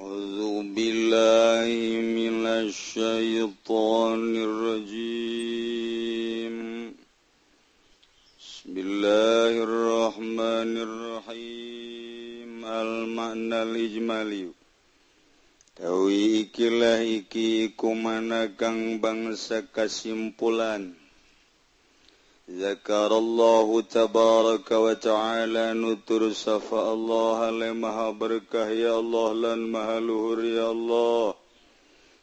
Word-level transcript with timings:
أعوذ 0.00 0.72
بالله 0.72 1.68
من 2.00 2.46
الشيطان 2.48 4.22
الرجيم. 4.48 5.20
Tawi 15.80 16.44
ikilah 16.44 17.00
iki 17.04 17.72
kumana 17.76 18.52
kang 18.56 19.00
bangsa 19.00 19.64
kasimpulan 19.68 20.99
ذكر 22.58 23.18
الله 23.18 23.80
تبارك 23.80 24.72
وتعالى 24.72 25.72
نتر 25.74 26.32
صفاء 26.32 26.94
الله 26.94 27.50
لمها 27.50 28.10
بركه 28.10 28.68
يا 28.68 28.98
الله 28.98 29.34
لن 29.34 29.58
مهلهر 29.58 30.44
يا 30.44 30.70
الله. 30.70 31.34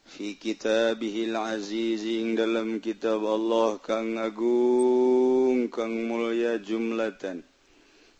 في 0.07 0.33
كتابه 0.33 1.15
العزيز 1.29 2.03
إن 2.07 2.35
dalam 2.39 2.79
kitab 2.79 3.19
Allah 3.27 3.75
kang 3.83 4.15
agung 4.15 5.67
kang 5.67 6.07
mulia 6.07 6.55
jumlatan 6.63 7.43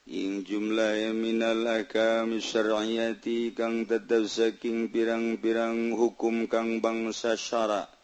ing 0.03 0.43
jumlah 0.43 1.15
minal 1.15 1.63
akam 1.63 2.43
syar'iyati 2.43 3.55
kang 3.55 3.87
tetap 3.87 4.27
saking 4.27 4.91
pirang-pirang 4.91 5.95
hukum 5.95 6.51
kang 6.51 6.84
bangsa 6.84 7.39
syara' 7.39 7.96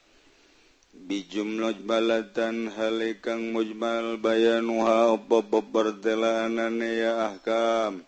bijumloj 0.94 1.82
balatan 1.90 2.70
halekang 2.70 3.50
mujmal 3.50 4.22
bayanuha 4.22 5.18
apa 5.18 5.42
pepertelanane 5.42 6.92
ya 7.02 7.34
ahkam 7.34 8.06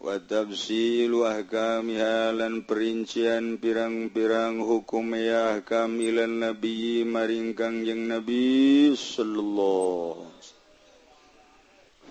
wa 0.00 0.16
tafsilu 0.16 1.28
ahkamiha 1.28 2.32
lan 2.32 2.64
perincian 2.64 3.60
pirang-pirang 3.60 4.56
hukum 4.60 5.12
ya 5.12 5.60
ahkam 5.60 6.00
ilan 6.00 6.40
nabi 6.40 7.04
maringkang 7.04 7.84
yang 7.84 8.08
nabi 8.08 8.92
sallallahu 8.96 10.34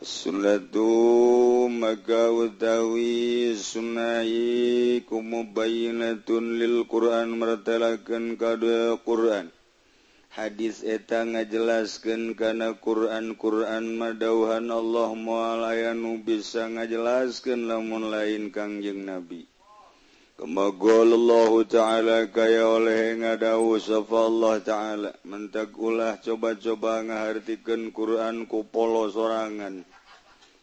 Sunatu 0.04 1.72
maka 1.72 2.28
utawi 2.28 3.56
sunnai 3.56 5.00
kumubayinatun 5.08 6.60
lil 6.60 6.84
Quran 6.92 7.40
mertelakan 7.40 8.36
kada 8.36 9.00
Quran. 9.00 9.48
hadis 10.34 10.82
eta 10.82 11.22
ngajelaskan 11.30 12.34
karena 12.34 12.74
Quran 12.74 13.38
Quran 13.38 14.02
madauhan 14.02 14.66
Allah 14.74 15.14
mualayanu 15.14 16.26
bisa 16.26 16.66
ngajelaskan 16.66 17.70
lamun 17.70 18.10
lain 18.10 18.50
Kangjeng 18.50 19.06
Nabi. 19.06 19.46
Kemagollahu 20.34 21.70
ta'ala 21.70 22.26
kaya 22.34 22.66
oleh 22.66 23.14
ngadawu 23.22 23.78
safa 23.78 24.18
Allah 24.26 24.56
ta'ala. 24.66 25.12
Mentak 25.22 25.78
ulah 25.78 26.18
coba-coba 26.18 27.06
ngahartikan 27.06 27.94
Quran 27.94 28.50
ku 28.50 28.66
polo 28.66 29.14
sorangan. 29.14 29.86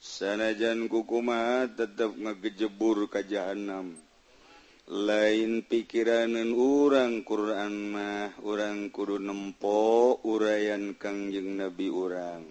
Sanajan 0.03 0.91
kukumaha 0.91 1.71
tetap 1.71 2.19
ngegejebur 2.19 3.07
ka 3.07 3.23
jahannam. 3.23 3.95
lain 4.91 5.63
pikiranan 5.63 6.51
urang 6.51 7.23
Quran 7.23 7.95
mah 7.95 8.35
orang 8.43 8.91
kudu 8.91 9.23
nempo 9.23 10.19
uraian 10.27 10.99
Kangjeng 10.99 11.63
nabi 11.63 11.87
urang. 11.87 12.43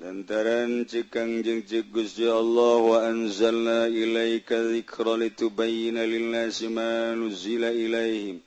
Lantaran 0.00 0.88
cekangjeng 0.88 1.68
jegus 1.68 2.16
ya 2.16 2.40
Allah 2.40 2.80
wa 2.80 2.98
anzalna 3.04 3.84
ilaika 3.92 4.64
dzikra 4.64 5.20
litubayyana 5.20 6.08
lin-nasi 6.08 6.72
ma 6.72 7.12
nuzila 7.12 7.68
ilaihim. 7.68 8.40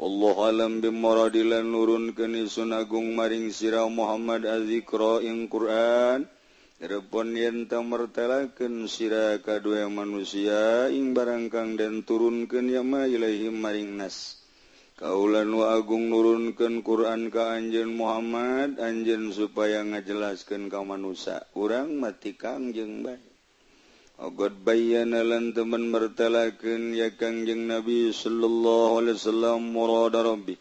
Allah 0.00 0.36
alam 0.48 0.80
bimaradilan 0.80 1.68
nurun 1.68 2.16
keni 2.16 2.48
sunagung 2.48 3.12
maring 3.12 3.52
sirah 3.52 3.84
Muhammad 3.92 4.48
azikro 4.48 5.20
Quran. 5.52 6.24
Repon 6.76 7.32
yen 7.32 7.64
yenta 7.64 7.80
mertelaken 7.80 8.84
sira 8.84 9.40
kadue 9.40 9.88
manusia 9.88 10.92
ing 10.92 11.16
barangkang 11.16 11.80
dan 11.80 12.04
turunken 12.04 12.68
yama 12.68 13.08
ilaihim 13.08 13.56
maring 13.64 13.96
nas. 13.96 14.36
Kaulan 15.00 15.56
wa 15.56 15.72
agung 15.72 16.12
nurunken 16.12 16.84
Quran 16.84 17.32
ka 17.32 17.56
anjen 17.56 17.96
Muhammad 17.96 18.76
anjen 18.76 19.32
supaya 19.32 19.80
ngajelaskan 19.88 20.68
ka 20.68 20.84
manusia. 20.84 21.48
Urang 21.56 21.96
mati 21.96 22.36
kangjeng 22.36 23.00
bay. 23.00 23.24
Ogot 24.20 24.60
bayan 24.60 25.16
lan 25.16 25.56
teman 25.56 25.88
mertelaken 25.88 26.92
ya 26.92 27.08
kangjeng 27.08 27.72
Nabi 27.72 28.12
sallallahu 28.12 29.00
alaihi 29.00 29.16
wasallam 29.16 29.60
murada 29.72 30.20
rabbih. 30.20 30.60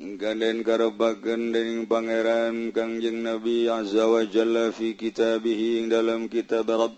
Ganden 0.00 0.64
karabagan 0.64 1.52
dening 1.52 1.84
Pangeran 1.84 2.72
Kangjeng 2.72 3.20
Nabi 3.20 3.68
Azza 3.68 4.08
wa 4.08 4.24
Jalla 4.24 4.72
fi 4.72 4.96
kitabih 4.96 5.92
dalam 5.92 6.24
kitab 6.32 6.72
Rabb 6.72 6.96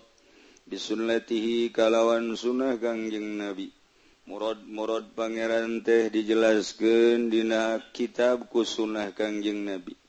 bisunnatihi 0.71 1.75
kalawan 1.75 2.31
sunnah 2.39 2.79
Kangjeng 2.79 3.43
Nabi. 3.43 3.75
Murad-murad 4.23 5.11
Pangeran 5.19 5.83
teh 5.83 6.07
dijelaskeun 6.15 7.27
dina 7.27 7.83
kitab 7.91 8.47
ku 8.47 8.63
sunnah 8.63 9.11
Kangjeng 9.11 9.67
Nabi. 9.67 9.99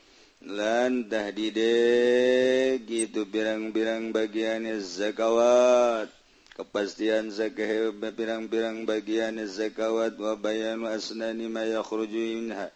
lantahdide 0.41 2.81
gitu. 2.89 3.29
Pirang-pirang 3.29 4.13
bagiannya 4.13 4.81
zakawat. 4.81 6.09
Kepastian 6.57 7.33
zakah 7.33 7.93
pirang-birang 8.13 8.85
bagiannya 8.85 9.49
zakawat. 9.49 10.17
Wabayan 10.17 10.85
wasnani 10.85 11.49
mayakhrujuinha 11.49 12.69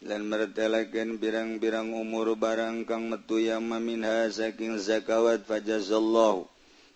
lan 0.00 0.32
mertelakan 0.32 1.20
birang-birang 1.20 1.92
umur 1.92 2.32
barang 2.34 2.88
kang 2.88 3.12
metu 3.12 3.38
yang 3.38 3.66
maminha 3.66 4.30
saking 4.30 4.78
zakawat. 4.78 5.46
Fajazallahu. 5.46 6.46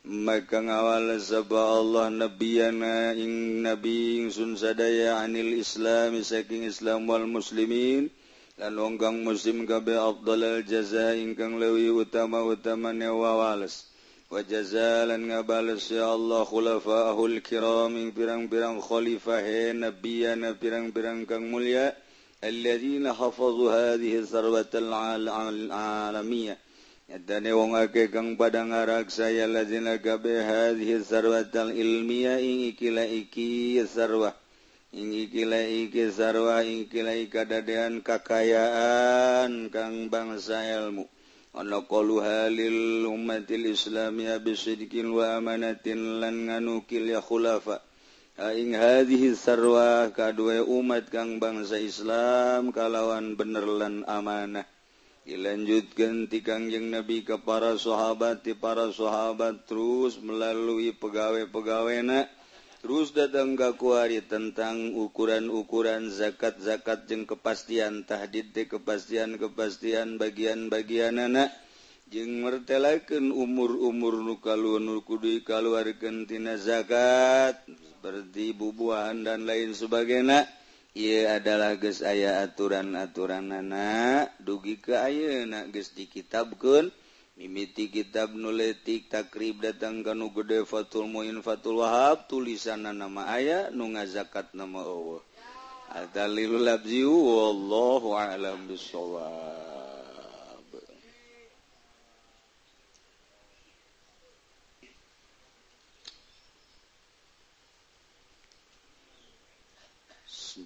maka 0.04 0.60
ngawala 0.60 1.16
sabah 1.16 1.80
Allah 1.80 2.12
nabiyana 2.12 3.16
ing 3.16 3.64
nabi 3.64 4.28
sun 4.28 4.52
sadaya 4.52 5.24
anil 5.24 5.56
islami 5.56 6.20
saking 6.20 6.68
islam 6.68 7.08
wal 7.08 7.24
muslimin. 7.24 8.12
Lan 8.60 8.76
wongkang 8.76 9.24
muslim 9.24 9.64
kabeh 9.64 9.96
afdalal 9.96 10.60
jaza 10.60 11.16
ingkang 11.16 11.56
lewi 11.56 11.88
utama-utama 11.88 12.92
wawales. 12.92 13.88
Wa 14.28 14.44
jaza 14.44 15.08
ngabales 15.08 15.88
ya 15.88 16.12
Allah 16.12 16.44
khulafaahul 16.44 17.40
kiram 17.40 17.96
ing 17.96 18.12
pirang-pirang 18.12 18.84
khalifah 18.84 19.72
nabiyana 19.72 20.52
pirang-pirang 20.52 21.24
kang 21.24 21.48
mulia. 21.48 21.96
Alladzina 22.44 23.16
hafazu 23.16 23.72
hadhihi 23.72 24.20
sarwatal 24.28 24.92
al 24.92 25.32
alamiyah 25.72 26.60
Yadani 27.04 27.52
wong 27.52 27.76
ake 27.76 28.08
kang 28.08 28.40
pada 28.40 28.64
ngarak 28.64 29.12
saya 29.12 29.44
lazina 29.44 30.00
kabe 30.00 30.40
hadhi 30.40 30.96
sarwatal 31.04 31.68
ilmiya 31.68 32.40
ing 32.40 32.72
ikila 32.72 33.04
iki 33.04 33.76
sarwa. 33.84 34.32
Ing 34.88 35.12
ikila 35.12 35.68
iki 35.68 36.08
sarwa 36.08 36.64
ing 36.64 36.88
ikila 36.88 37.12
ikadadean 37.12 38.00
kakayaan 38.00 39.68
kang 39.68 40.08
bangsa 40.08 40.64
ilmu. 40.64 41.04
Ana 41.52 41.84
qaluha 41.84 42.48
lil 42.48 43.04
ummatil 43.04 43.68
islamiyya 43.68 44.40
bisidqin 44.40 45.12
wa 45.12 45.36
amanatin 45.36 46.24
lan 46.24 46.48
nganukil 46.48 47.04
ya 47.04 47.20
khulafa. 47.20 47.84
Aing 48.40 48.72
hadhihi 48.72 49.36
sarwa 49.36 50.08
kadue 50.08 50.64
umat 50.64 51.12
kang 51.12 51.36
bangsa 51.36 51.76
Islam 51.76 52.72
kalawan 52.72 53.36
bener 53.36 53.68
lan 53.68 54.08
amanah. 54.08 54.64
dilanjutkan 55.24 56.28
ti 56.28 56.44
Kangjeng 56.44 56.92
Nabi 56.92 57.24
ke 57.24 57.40
para 57.40 57.80
sahabat 57.80 58.44
di 58.44 58.52
para 58.52 58.92
sahabat 58.92 59.64
terus 59.64 60.20
melalui 60.20 60.92
pegawai-pegawena 60.92 62.28
terus 62.84 63.16
datang 63.16 63.56
kakuari 63.56 64.20
tentang 64.20 64.92
ukuran-ukuran 64.92 66.12
zakat-zakat 66.12 67.08
jeng 67.08 67.24
kepastian 67.24 68.04
tahdid 68.04 68.52
di 68.52 68.68
kepastian-kepastian 68.68 70.20
bagian-bagian 70.20 71.16
anak 71.16 71.48
jeng 72.12 72.44
mertelakan 72.44 73.32
umur-umur 73.32 74.20
nukalun 74.20 75.00
kudu 75.00 75.40
kaluarkan 75.40 76.28
tina 76.28 76.60
zakat 76.60 77.64
seperti 77.64 78.52
bubuhan 78.52 79.24
dan 79.24 79.48
lain 79.48 79.72
sebagainya. 79.72 80.44
ia 80.94 81.42
adalah 81.42 81.74
ges 81.74 82.06
aya 82.06 82.46
aturan-aturan 82.46 83.50
nana 83.50 84.30
dugi 84.38 84.78
ke 84.78 84.94
ayeuna 84.94 85.66
ge 85.66 85.82
di 85.90 86.06
kitabkeun 86.06 86.94
mimiti 87.34 87.90
kitab 87.90 88.30
nuletik 88.30 89.10
takrib 89.10 89.58
datang 89.58 90.06
kanu 90.06 90.30
gede 90.30 90.62
Fatul 90.62 91.10
muin 91.10 91.42
Fatul 91.42 91.82
Wahab 91.82 92.30
tulisan 92.30 92.86
nama 92.86 93.26
aya 93.26 93.74
nu 93.74 93.90
zakat 94.06 94.54
nama 94.54 94.86
Allah. 94.86 95.22
Atalilul 95.90 96.62
labzi 96.62 97.02
wallahu 97.02 98.14
a'lam 98.14 98.70
bisawab 98.70 99.73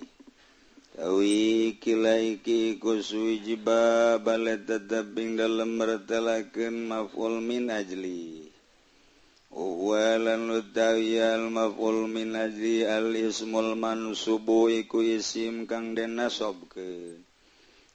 Tawi 0.92 1.80
kilaiki 1.80 2.76
kuswiji 2.84 3.56
babale 3.64 4.60
tetep 4.60 5.16
ing 5.24 5.40
dalem 5.40 5.80
mertelakeun 5.80 6.92
maf'ul 6.92 7.40
min 7.40 7.72
ajli. 7.72 8.52
Uwalan 9.56 10.60
utawi 10.60 11.24
al 11.24 11.48
maf'ul 11.48 12.12
min 12.12 12.36
ajli 12.36 12.84
al 12.84 13.16
ismul 13.16 13.80
mansubu 13.80 14.68
iku 14.68 15.00
isim 15.00 15.64
kang 15.64 15.96
den 15.96 16.20
nasabkeun 16.20 17.27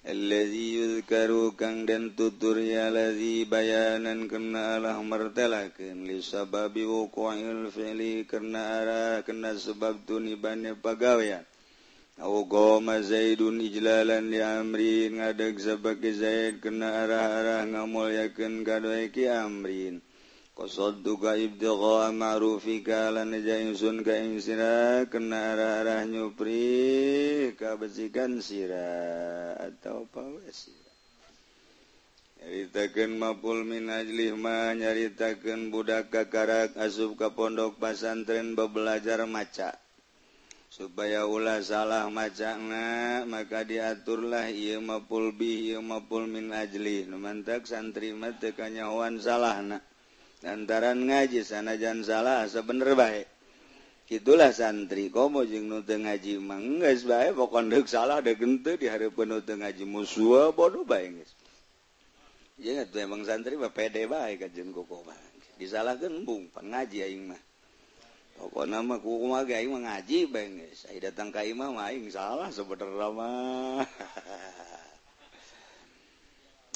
الذي 0.02 0.68
يذكر 0.82 1.54
kang 1.54 1.86
dan 1.86 2.10
tutur 2.18 2.58
ya 2.58 2.90
ladzi 2.90 3.46
bayanan 3.46 4.26
karena 4.26 4.74
Allah 4.74 4.98
martalakeun 4.98 6.02
li 6.10 6.18
sababi 6.18 6.82
wuqu'il 6.82 7.70
fi'li 7.70 8.26
karena 8.26 8.82
ara 8.82 9.04
karena 9.22 9.54
sebab 9.54 10.02
tunibane 10.02 10.74
pagawean 10.74 11.46
aw 12.18 12.34
goma 12.50 12.98
zaidun 12.98 13.62
ijlalan 13.62 14.26
li 14.26 14.42
amrin 14.42 15.22
ngadeg 15.22 15.54
sebagai 15.62 16.18
zaid 16.18 16.58
karena 16.58 17.06
arah-arah 17.06 17.62
ngamulyakeun 17.70 18.66
kadoe 18.66 19.06
ki 19.14 19.30
amrin 19.30 20.02
Qsadduka 20.52 21.32
ibtigha'a 21.32 22.12
ma'rufika 22.12 23.08
lan 23.08 23.32
jainsun 23.32 24.04
ka 24.04 24.12
ing 24.20 24.36
sira 24.36 25.08
kena 25.08 25.56
arah-arah 25.56 26.04
nyupri 26.04 27.56
kabecikan 27.56 28.36
sira 28.44 29.56
atau 29.56 30.04
pawe 30.12 30.44
sira. 30.52 30.92
Nyaritakeun 32.42 33.16
mapul 33.16 33.64
min 33.64 33.88
ajlih 33.88 34.36
ma 34.36 34.76
nyaritakeun 34.76 35.72
budak 35.72 36.12
kakarak 36.12 36.76
asup 36.76 37.16
ka 37.16 37.32
pondok 37.32 37.80
pasantren 37.80 38.52
bebelajar 38.52 39.24
maca. 39.24 39.72
Supaya 40.68 41.24
ulah 41.24 41.64
salah 41.64 42.12
macana 42.12 43.24
maka 43.24 43.64
diaturlah 43.64 44.52
ieu 44.52 44.84
mapul 44.84 45.32
bi 45.32 45.72
ieu 45.72 45.80
mapul 45.80 46.28
min 46.28 46.52
ajlih. 46.52 47.08
Numantak 47.08 47.64
santri 47.64 48.12
mah 48.12 48.36
teu 48.36 48.52
kanyahoan 48.52 49.16
salahna. 49.16 49.80
lantaran 50.42 51.06
ngaji 51.06 51.46
sanajan 51.46 52.02
salah 52.02 52.46
sebener 52.50 52.98
baik 52.98 53.32
itulah 54.12 54.52
santri 54.52 55.08
komo 55.08 55.40
jeng 55.48 55.72
nu 55.72 55.80
teu 55.80 55.96
ngaji 55.96 56.36
mah 56.36 56.60
geus 56.60 57.08
bae. 57.08 57.32
Pokon 57.32 57.72
deuk 57.72 57.88
salah 57.88 58.20
deuk 58.20 58.44
henteu 58.44 58.76
dihareupeun 58.76 59.24
nu 59.24 59.40
teu 59.40 59.56
ngaji 59.56 59.88
musuh 59.88 60.52
bodoh 60.52 60.84
bae 60.84 61.08
geus 61.08 61.32
jeung 62.60 62.78
atuh 62.78 63.00
emang 63.00 63.24
santri 63.24 63.56
mah 63.56 63.72
pede 63.72 64.04
bae 64.04 64.36
kajeun 64.36 64.76
koko 64.76 65.00
mah. 65.08 65.16
Disalahkeun 65.56 66.28
bung 66.28 66.52
pan 66.52 66.68
aing 66.76 67.32
mah. 67.32 67.40
Pokona 68.36 68.84
mah 68.84 69.00
kumaha 69.00 69.48
ge 69.48 69.56
aing 69.56 69.72
mah 69.72 69.82
ngaji 69.88 70.18
bae 70.28 70.46
geus 70.60 70.84
ai 70.92 71.00
datang 71.00 71.32
ka 71.32 71.40
imam 71.40 71.72
aing 71.80 72.12
salah 72.12 72.52
sebenarnya 72.52 73.08
mah. 73.16 73.88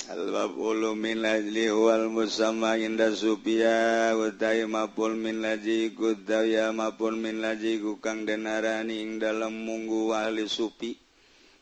Albabulu 0.06 0.94
min 0.94 1.18
lajli 1.18 1.66
wal 1.66 2.06
musamma 2.06 2.78
inda 2.78 3.10
supya 3.10 4.14
utai 4.14 4.62
mapul 4.62 5.18
min 5.18 5.42
laji 5.42 5.90
kutawya 5.98 6.70
mapul 6.70 7.18
min 7.18 7.42
laji 7.42 7.82
kukang 7.82 8.22
denarani 8.22 9.02
ing 9.02 9.18
dalam 9.18 9.50
munggu 9.66 10.14
ahli 10.14 10.46
supi 10.46 10.94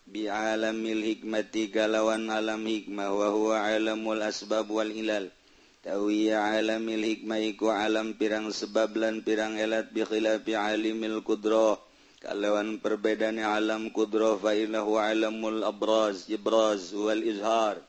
bi 0.05 0.29
alamil 0.29 1.01
hikmati 1.01 1.73
galawan 1.73 2.29
alam 2.29 2.61
hikmah 2.69 3.17
wa 3.17 3.33
huwa 3.33 3.65
alamul 3.65 4.21
asbab 4.21 4.69
wal 4.69 4.93
ilal 4.93 5.33
tawiya 5.81 6.45
alamil 6.61 7.01
hikmah 7.01 7.41
iku 7.41 7.73
alam 7.73 8.13
pirang 8.13 8.53
sebab 8.53 8.93
lan 9.01 9.25
pirang 9.25 9.57
elat 9.57 9.89
bi 9.89 10.05
khilafi 10.05 10.53
alimil 10.53 11.25
kudroh 11.25 11.81
kalawan 12.21 12.77
perbedaan 12.77 13.41
alam 13.41 13.89
kudroh 13.89 14.37
fa 14.37 14.53
ilahu 14.53 15.01
alamul 15.01 15.65
abraz 15.65 16.29
ibraz 16.29 16.93
wal 16.93 17.25
izhar 17.25 17.81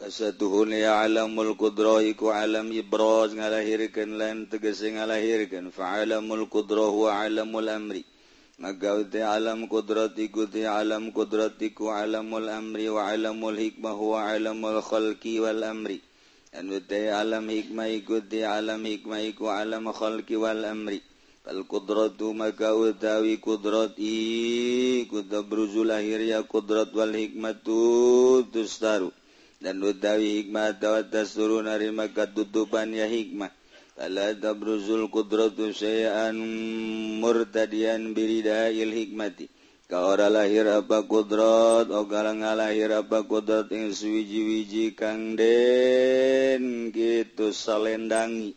kasatuhun 0.00 0.72
alamul 0.80 1.52
qudroiku 1.60 2.32
alam 2.32 2.72
ibroz 2.72 3.36
ngalahirkan 3.36 4.16
lan 4.16 4.48
tegese 4.48 4.96
ngalahirkan. 4.96 5.68
Fa'alamul 5.68 6.48
qudroh 6.48 7.04
wa 7.04 7.20
alamul 7.20 7.68
amri. 7.68 8.08
Maka 8.56 8.96
uti 8.96 9.20
alam 9.20 9.68
qudratiku 9.68 10.48
ti 10.48 10.64
alam 10.64 11.12
qudratiku 11.12 11.92
alamul 11.92 12.48
amri 12.48 12.88
wa 12.88 13.12
alamul 13.12 13.56
hikmah 13.60 13.96
wa 13.96 14.24
alamul 14.24 14.80
khalqi 14.80 15.36
wal 15.44 15.60
amri. 15.60 16.00
Dan 16.48 16.72
uti 16.72 17.12
alam 17.12 17.44
hikmah 17.44 17.92
ikuti 17.92 18.40
alam 18.40 18.80
hikmah 18.80 19.20
iku 19.20 19.52
alam 19.52 19.92
khalqi 19.92 20.40
wal 20.40 20.64
amri. 20.64 21.04
Fal 21.44 21.60
qudratu 21.68 22.32
maka 22.32 22.72
utawi 22.72 23.36
qudrati 23.36 25.08
kudabruzul 25.12 25.92
lahir 25.92 26.20
ya 26.24 26.40
qudrat 26.44 26.88
wal 26.96 27.12
hikmatu 27.12 28.44
tustaru. 28.52 29.12
dan 29.60 29.76
utawi 29.84 30.40
hikmah 30.40 30.80
tawat 30.80 31.12
tasuru 31.12 31.60
narima 31.60 32.08
katutupan 32.08 32.96
ya 32.96 33.04
hikmah. 33.04 33.52
Ala 34.00 34.32
tabruzul 34.32 35.12
kudratu 35.12 35.76
syai'an 35.76 36.32
murtadian 37.20 38.16
biridail 38.16 38.88
hikmati. 38.88 39.52
Ka 39.84 40.08
ora 40.08 40.32
lahir 40.32 40.70
apa 40.70 41.04
kudrat 41.04 41.90
O 41.90 42.06
ogala 42.06 42.32
ngalahir 42.32 42.94
apa 42.94 43.26
kudrat 43.28 43.68
ing 43.74 43.92
suwiji-wiji 43.92 44.96
kang 44.96 45.36
den 45.36 46.88
gitu 46.96 47.52
salendangi. 47.52 48.56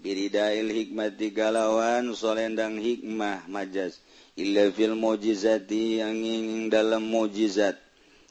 Biridail 0.00 0.72
hikmati 0.72 1.36
galawan 1.36 2.16
solendang 2.16 2.80
hikmah 2.80 3.44
majas. 3.52 4.00
Illa 4.40 4.72
fil 4.72 4.96
mujizati 4.96 6.00
yang 6.00 6.16
ingin 6.16 6.72
dalam 6.72 7.04
mujizat. 7.04 7.87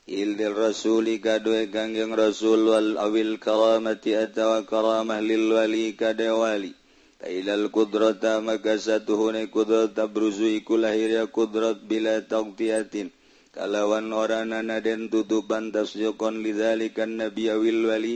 ildil 0.08 0.56
rasuli 0.56 1.20
kadoe 1.20 1.68
kangjeng 1.68 2.16
rasul 2.16 2.72
wal 2.72 2.96
awil 2.96 3.36
karamati 3.44 4.16
atawa 4.16 4.64
karamah 4.64 5.20
lil 5.20 5.52
wali 5.52 5.92
kadewali. 6.00 6.72
Tailal 7.20 7.68
kudrata 7.68 8.40
maka 8.40 8.80
satuhune 8.80 9.52
kudrat 9.52 9.92
tabruzu 9.98 10.48
iku 10.64 10.80
lahirya 10.80 11.28
kudrat 11.28 11.84
bila 11.84 12.24
taqtiyatin. 12.24 13.12
Kalawan 13.52 14.14
oranana 14.14 14.80
den 14.80 15.10
tutupan 15.12 15.74
tasyukon 15.76 16.40
lidzalikan 16.46 17.20
nabi 17.20 17.52
awil 17.52 17.90
wali. 17.90 18.16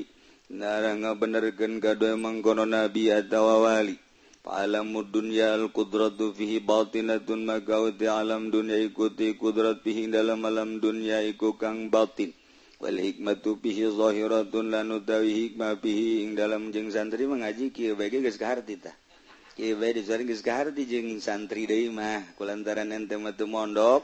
Narang 0.53 1.03
ngabenerkeun 1.03 1.81
kadoe 1.83 2.15
mangkono 2.15 2.63
nabi 2.63 3.10
atawa 3.12 3.57
wali. 3.67 3.98
Pa'alamu 4.41 5.05
dunya 5.05 5.53
al-qudratu 5.53 6.33
fihi 6.33 6.57
batinatun 6.57 7.45
magawati 7.45 8.10
alam 8.10 8.50
dunya 8.50 8.74
ikuti 8.81 9.38
kudrat 9.38 9.86
fihi 9.86 10.10
dalam 10.10 10.41
alam 10.41 10.81
dunya 10.81 11.21
iku 11.21 11.62
kang 11.62 11.93
batin. 11.93 12.33
Wal 12.81 12.98
hikmatu 12.98 13.62
fihi 13.62 13.93
zahiratun 13.93 14.74
lan 14.74 14.89
utawi 14.98 15.29
hikmah 15.45 15.77
fihi 15.77 16.25
ing 16.25 16.33
dalam 16.33 16.74
jeung 16.74 16.89
santri 16.89 17.29
mengaji 17.29 17.69
kieu 17.69 17.93
bae 17.93 18.10
geus 18.10 18.41
kaharti 18.41 18.81
tah. 18.81 18.98
Kieu 19.53 19.77
bae 19.77 19.93
disore 19.93 20.25
geus 20.25 20.41
kaharti 20.41 20.89
jeung 20.89 21.21
santri 21.21 21.69
deui 21.69 21.93
mah 21.93 22.25
kulantaran 22.33 22.89
ente 22.89 23.21
mah 23.21 23.38
teu 23.38 23.45
mondok. 23.45 24.01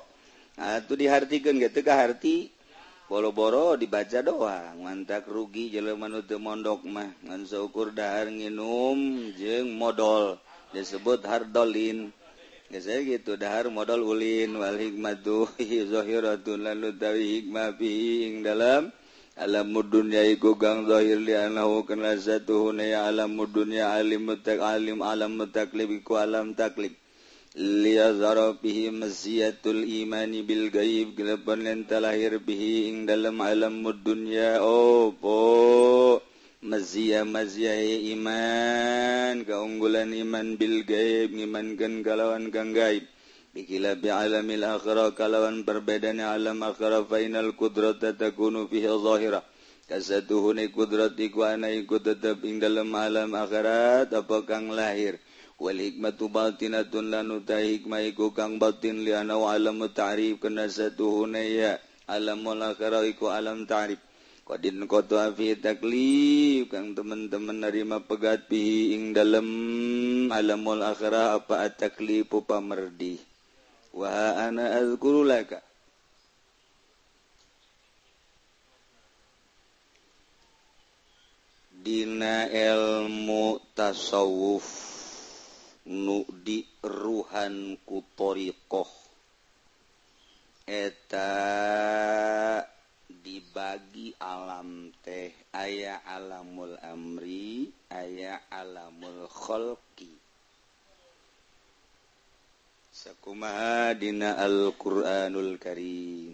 Atuh 0.53 1.01
dihartikeun 1.01 1.57
ge 1.57 1.73
teu 1.73 1.81
kaharti. 1.81 2.53
boro-boro 3.07 3.79
dibaca 3.79 4.19
doang. 4.19 4.83
Mantak 4.83 5.25
rugi 5.31 5.71
jelemanut 5.71 6.27
mondok 6.37 6.83
mah. 6.83 7.09
Ngansaukur 7.23 7.95
dahar 7.95 8.27
nginum 8.27 9.31
jeng 9.39 9.73
modal 9.79 10.37
disebut 10.75 11.23
hardolin. 11.23 12.11
Biasanya 12.67 12.99
gitu 13.07 13.39
dahar 13.39 13.71
modal 13.71 14.03
ulin. 14.03 14.59
Wal 14.59 14.75
hikmatu 14.75 15.47
zahiratun 15.91 16.67
lalu 16.67 16.91
tawi 16.99 17.23
hikmah 17.41 17.73
fi 17.79 17.91
ing 18.27 18.43
dalam 18.43 18.91
alam 19.37 19.69
dunya 19.85 20.25
iku 20.33 20.57
gang 20.57 20.89
zahir 20.89 21.21
li 21.21 21.37
anahu 21.37 21.85
kana 21.85 22.17
satu 22.17 22.73
hunaya 22.73 23.05
alam 23.05 23.37
dunya 23.45 23.93
alim 23.93 24.33
mutak 24.33 24.57
alim 24.57 25.05
alam 25.05 25.37
mutaklib 25.37 25.93
iku 25.93 26.17
alam 26.17 26.57
taklib 26.57 26.97
liyazarobihi 27.57 28.93
masziyatul 28.93 29.81
imani 29.81 30.45
bil 30.45 30.69
gaib 30.69 31.17
gelepan 31.17 31.65
lenta 31.65 31.97
lahir 31.97 32.37
bihi 32.37 32.85
ing 32.93 33.09
dalam 33.09 33.41
alam 33.41 33.81
dunya 34.05 34.61
opo 34.61 36.21
mazia 36.61 37.25
mazia 37.25 37.73
iman 38.13 39.41
keunggulan 39.41 40.13
iman 40.13 40.53
bil 40.53 40.85
gaib 40.85 41.33
ngimankan 41.33 42.05
kalawan 42.05 42.53
kang 42.53 42.77
gaib 42.77 43.09
bikila 43.57 43.97
bi 43.97 44.13
alamil 44.13 44.61
akhirah 44.61 45.17
kalawan 45.17 45.65
perbedaan 45.65 46.21
alam 46.21 46.61
akhirah 46.61 47.09
fainal 47.09 47.57
kudrat 47.57 48.05
takunu 48.21 48.69
fihi 48.69 48.85
zahirah 48.85 49.41
kasatuhuni 49.89 50.69
kudrat 50.69 51.17
iku 51.17 51.41
ana 51.41 51.73
iku 51.73 51.97
tetap 51.97 52.37
ing 52.45 52.61
dalam 52.61 52.93
alam 52.93 53.33
akhirat 53.33 54.13
apa 54.13 54.45
kang 54.45 54.69
lahir 54.69 55.17
Wal 55.57 55.81
hikmatu 55.81 56.29
batinatun 56.29 57.09
lan 57.09 57.33
uta 57.33 57.57
hikmah 57.57 58.05
iku 58.05 58.29
kang 58.29 58.61
batin 58.61 59.01
li 59.01 59.09
ana 59.09 59.41
alam 59.41 59.81
ta'rif 59.89 60.37
kana 60.37 60.69
satuhuna 60.69 61.41
ya. 61.41 61.81
Alam 62.05 62.45
akhirah 62.45 63.03
iku 63.09 63.33
alam 63.33 63.65
ta'rif. 63.65 63.97
Qadin 64.47 64.87
qatu 64.87 65.19
fi 65.35 65.59
taklif 65.59 66.71
kang 66.71 66.95
teman-teman 66.95 67.67
nerima 67.67 67.99
pegat 67.99 68.47
bihi 68.47 68.95
ing 68.95 69.11
dalem 69.11 69.49
alamul 70.31 70.79
akhirah 70.79 71.43
apa 71.43 71.67
at-taklifu 71.67 72.47
pamerdi 72.47 73.19
wa 73.91 74.07
ana 74.39 74.79
azkuru 74.79 75.27
laka. 75.27 75.59
Dina 81.83 82.47
ilmu 82.47 83.59
tasawuf 83.75 84.86
nu 85.87 86.27
di 86.27 86.67
ruhan 86.83 87.79
kutoriqoh 87.87 88.91
eta 90.67 91.31
dibagi 93.07 94.11
alam 94.19 94.91
teh 94.99 95.31
aya 95.55 96.03
alamul 96.03 96.75
amri 96.83 97.71
aya 97.87 98.43
alamul 98.51 99.31
kholqi 99.31 100.11
sakumaha 102.97 103.93
dina 103.93 104.33
Al-Qur'anul 104.41 105.61
Karim. 105.61 106.33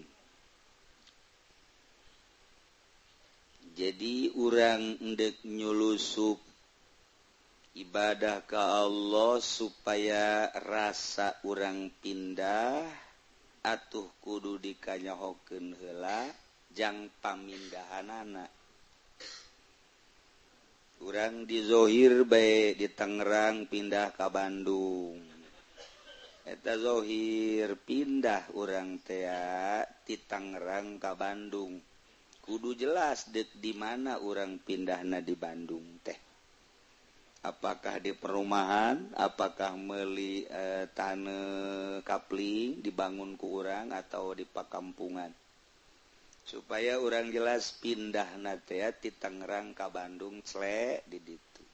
Jadi 3.74 4.32
orang 4.38 5.02
ndek 5.02 5.44
nyulusup 5.44 6.40
ibadah 7.74 8.46
ke 8.46 8.58
Allah 8.58 9.42
supaya 9.42 10.50
rasa 10.64 11.38
orang 11.46 11.90
pindah 12.02 12.86
atuh 13.66 14.10
kudu 14.22 14.62
dikanyahoken 14.62 15.74
hela 15.78 16.30
jang 16.74 17.10
pamindahan 17.22 18.10
anak 18.10 18.52
kurang 21.04 21.44
dizohir 21.44 22.24
baik 22.24 22.80
di 22.80 22.88
Tangerang 22.88 23.68
pindah 23.68 24.16
ke 24.16 24.24
Bandung. 24.32 25.20
Eta 26.48 26.80
Zohir 26.80 27.76
pindah 27.76 28.56
orang 28.56 29.04
tea 29.04 29.84
di 30.08 30.16
Tangerang 30.16 31.04
ke 31.04 31.12
Bandung. 31.20 31.76
Kudu 32.40 32.72
jelas 32.80 33.28
dek 33.36 33.52
di 33.60 33.76
mana 33.76 34.24
orang 34.24 34.64
pindah 34.64 35.04
na 35.04 35.20
di 35.20 35.36
Bandung 35.36 36.00
teh. 36.00 36.23
Apakah 37.44 38.00
di 38.00 38.16
perumahan? 38.16 39.04
Apakah 39.20 39.76
meli 39.76 40.48
e, 40.48 40.88
tane 40.96 42.00
kapling 42.08 42.80
dibangun 42.80 43.36
ke 43.36 43.44
urang 43.44 43.92
atau 43.92 44.32
di 44.32 44.48
pakampungan? 44.48 45.28
Supaya 46.48 47.04
orang 47.04 47.36
jelas 47.36 47.76
pindah 47.84 48.40
natea 48.40 48.96
di 48.96 49.12
Tangerang 49.12 49.76
ke 49.76 49.84
Bandung 49.92 50.40
sle 50.48 51.04
di 51.04 51.20
ditu. 51.20 51.68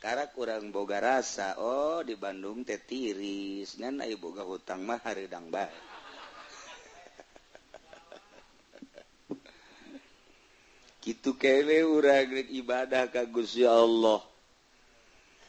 Karak 0.00 0.32
orang 0.40 0.72
boga 0.72 0.96
rasa 0.96 1.60
oh 1.60 2.00
di 2.00 2.16
Bandung 2.16 2.64
teh 2.64 2.80
tiris. 2.80 3.76
Ngan 3.76 4.00
ai 4.00 4.16
boga 4.16 4.48
hutang 4.48 4.80
mah 4.80 5.04
hareudang 5.04 5.52
bae. 5.52 5.68
Gitu 11.04 11.36
kewe 11.36 11.84
urang 11.84 12.32
ibadah 12.48 13.12
ka 13.12 13.28
Gusti 13.28 13.68
Allah. 13.68 14.35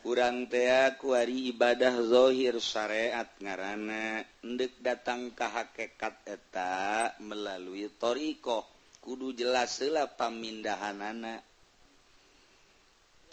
kurang 0.08 0.48
teakuari 0.48 1.52
ibadah 1.52 2.00
dhohir 2.00 2.64
syariat 2.64 3.28
ngarana 3.44 4.24
ndek 4.40 4.80
datang 4.80 5.36
ke 5.36 5.44
hakekat 5.44 6.24
eta 6.24 7.12
melalui 7.20 7.92
thorioh 7.92 8.64
kudu 9.04 9.36
jelaslah 9.36 10.08
pamindahan 10.16 10.96
anak 11.04 11.44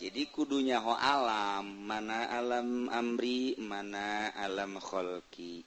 jadi 0.02 0.26
kudunya 0.34 0.82
ho 0.82 0.98
alam 0.98 1.62
mana 1.86 2.26
alam 2.34 2.90
Amri 2.90 3.54
mana 3.54 4.34
alam 4.34 4.74
Khki 4.82 5.62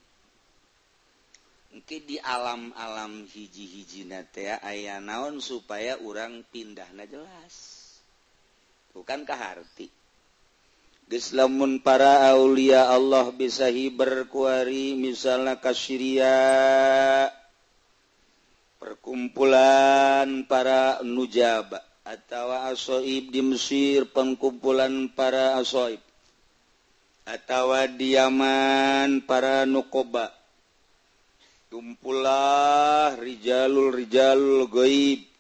mungkin 1.72 2.02
di 2.04 2.20
alam-alam 2.20 3.24
hiji-hiji 3.32 4.12
natea 4.12 4.60
aya 4.60 5.00
naon 5.00 5.40
supaya 5.40 6.04
orang 6.04 6.44
pindah 6.52 6.92
na 6.92 7.08
jelas 7.08 7.56
bukankah 8.92 9.40
arti 9.56 9.88
Islamun 11.08 11.80
para 11.80 12.28
Aulia 12.36 12.92
Allah 12.92 13.32
bisahi 13.32 13.88
berkuari 13.88 14.92
misalnya 15.00 15.56
kasyiria 15.56 16.36
perkumpulan 18.76 20.44
para 20.52 21.00
nujaba 21.08 21.80
atau 22.04 22.52
asoib 22.72 23.32
di 23.32 23.40
Mesir 23.40 24.08
pengkumpulan 24.12 25.08
para 25.16 25.56
asoib 25.60 26.04
atau 27.28 27.76
diaman 27.92 29.20
para 29.28 29.68
nukoba. 29.68 30.32
Tumpulah 31.68 33.20
rijalul 33.20 33.92
rijalul 33.92 34.72
goib. 34.72 35.37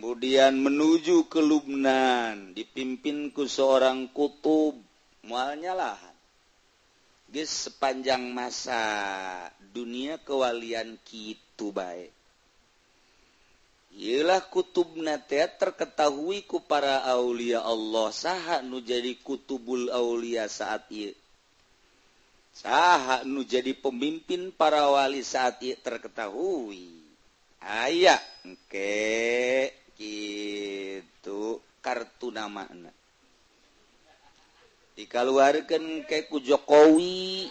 Kemudian 0.00 0.56
menuju 0.56 1.28
ke 1.28 1.44
Lubnan 1.44 2.56
dipimpinku 2.56 3.44
seorang 3.44 4.08
kutub 4.16 4.72
mualnya 5.28 5.76
lahan 5.76 6.16
guys 7.28 7.68
sepanjang 7.68 8.32
masa 8.32 8.80
dunia 9.60 10.16
kewalian 10.24 10.96
kitu 11.04 11.68
baik. 11.68 12.08
Ialah 13.92 14.48
kutub 14.48 14.96
nate 14.96 15.44
terketahui 15.60 16.48
ku 16.48 16.64
para 16.64 17.04
aulia 17.04 17.60
Allah 17.60 18.08
saha 18.08 18.64
nu 18.64 18.80
jadi 18.80 19.20
kutubul 19.20 19.92
aulia 19.92 20.48
saat 20.48 20.88
ia. 20.88 21.12
Saha 22.56 23.20
nu 23.28 23.44
jadi 23.44 23.76
pemimpin 23.76 24.48
para 24.48 24.88
wali 24.88 25.20
saat 25.20 25.60
ia 25.60 25.76
terketahui. 25.76 26.88
Ayah 27.60 28.16
oke 28.48 29.79
itu 30.00 31.60
kartu 31.84 32.32
nama 32.32 32.64
dikaluarkan 35.00 36.04
kayak 36.04 36.28
ku 36.28 36.44
Jokowi. 36.44 37.48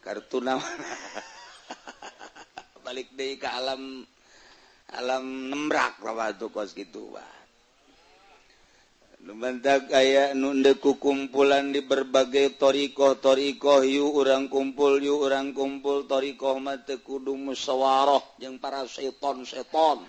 Kartu 0.00 0.40
nama 0.40 0.64
balik 2.88 3.12
deh 3.12 3.36
ke 3.36 3.44
alam 3.44 4.00
alam 4.96 5.24
nembrak 5.52 6.00
waktu 6.00 6.48
kos 6.48 6.72
gitu 6.72 7.12
wah 7.12 7.36
Lumantak 9.28 9.92
aya 9.92 10.32
nundeku 10.32 10.96
kumpulan 10.96 11.74
di 11.74 11.84
berbagai 11.84 12.56
torikoh 12.56 13.20
torikoh 13.20 13.84
yu 13.84 14.08
orang 14.16 14.48
kumpul 14.48 14.96
yu 15.04 15.20
orang 15.20 15.52
kumpul 15.52 16.08
torikoh 16.08 16.56
mata 16.56 16.96
kudu 16.96 17.36
musyawarah 17.36 18.40
yang 18.40 18.56
para 18.56 18.88
seton 18.88 19.44
seton 19.44 20.00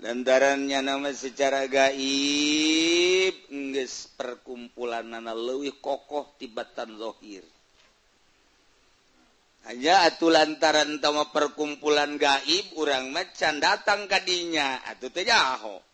lantarannya 0.00 0.80
nama 0.80 1.12
secara 1.12 1.68
gaib 1.68 3.36
nges 3.52 4.16
perkumpulan 4.16 5.04
nana 5.12 5.36
lewih 5.36 5.76
kokoh 5.80 6.36
tibatan 6.40 6.96
zohir. 6.96 7.44
Hanya 9.68 10.08
atuh 10.08 10.32
lantaran 10.32 11.04
tama 11.04 11.28
perkumpulan 11.28 12.16
gaib 12.16 12.72
orang 12.80 13.12
macan 13.12 13.60
datang 13.60 14.08
kadinya 14.08 14.80
atuh 14.88 15.12
teh 15.12 15.28
jaho 15.28 15.84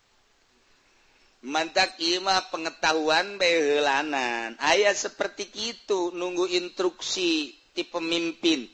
mantak 1.46 1.94
ima 2.02 2.42
pengetahuan 2.50 3.38
behelanan. 3.38 4.58
Ayah 4.58 4.94
seperti 4.94 5.46
itu 5.54 6.10
nunggu 6.10 6.50
instruksi 6.50 7.54
di 7.70 7.82
pemimpin. 7.86 8.66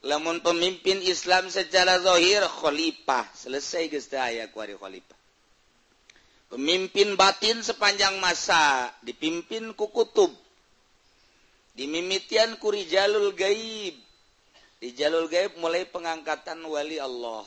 Lamun 0.00 0.40
pemimpin 0.40 1.04
Islam 1.04 1.52
secara 1.52 2.00
zahir 2.00 2.40
khalifah. 2.44 3.28
Selesai 3.36 3.92
geus 3.92 4.08
aya 4.16 4.48
ku 4.48 4.60
khalifah. 4.60 5.18
Pemimpin 6.50 7.14
batin 7.14 7.62
sepanjang 7.62 8.18
masa 8.18 8.90
dipimpin 9.06 9.70
ku 9.76 9.92
kutub. 9.92 10.32
Dimimitian 11.78 12.58
kuri 12.58 12.90
jalul 12.90 13.30
gaib. 13.38 13.94
Di 14.80 14.88
jalul 14.96 15.30
gaib 15.30 15.60
mulai 15.62 15.86
pengangkatan 15.86 16.58
wali 16.66 16.98
Allah. 16.98 17.46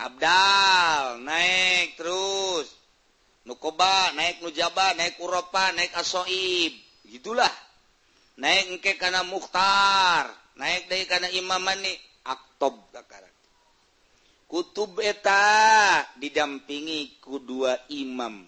Abdal 0.00 1.20
naik 1.20 2.00
terus. 2.00 2.72
Nukoba 3.44 4.16
naik 4.16 4.40
nujaba 4.40 4.96
naik 4.96 5.20
uropa 5.20 5.76
naik 5.76 5.92
asoib. 6.00 6.72
Gitulah. 7.04 7.52
Naik 8.40 8.72
engke 8.72 8.96
karena 8.96 9.20
mukhtar 9.20 10.45
naik 10.56 10.88
dari 10.88 11.04
karena 11.04 11.28
imaman 11.32 11.78
nih 11.84 11.96
aktob 12.26 12.86
kutub 14.46 15.02
eta 15.02 16.02
didampingi 16.16 17.18
kedua 17.18 17.74
imam. 17.92 18.46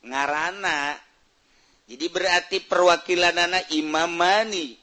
Ngarana 0.00 0.96
jadi 1.84 2.06
berarti 2.08 2.64
perwakilan 2.64 3.36
anak 3.36 3.68
imamani 3.76 4.78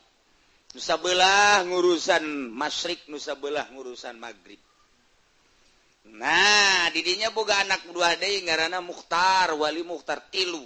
nusabelah 0.78 1.66
ngurusan 1.66 2.54
masyrik 2.54 3.10
nusabelah 3.10 3.66
ngurusan 3.74 4.16
maghrib. 4.22 4.62
Nah 6.08 6.88
didinya 6.94 7.34
boga 7.34 7.66
anak 7.66 7.90
dua 7.90 8.14
day 8.16 8.46
ngarana 8.46 8.80
mukhtar 8.80 9.58
wali 9.58 9.82
mukhtar 9.82 10.22
tilu. 10.30 10.62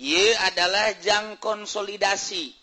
Ye 0.00 0.32
adalah 0.48 0.96
jang 1.02 1.36
konsolidasi. 1.36 2.59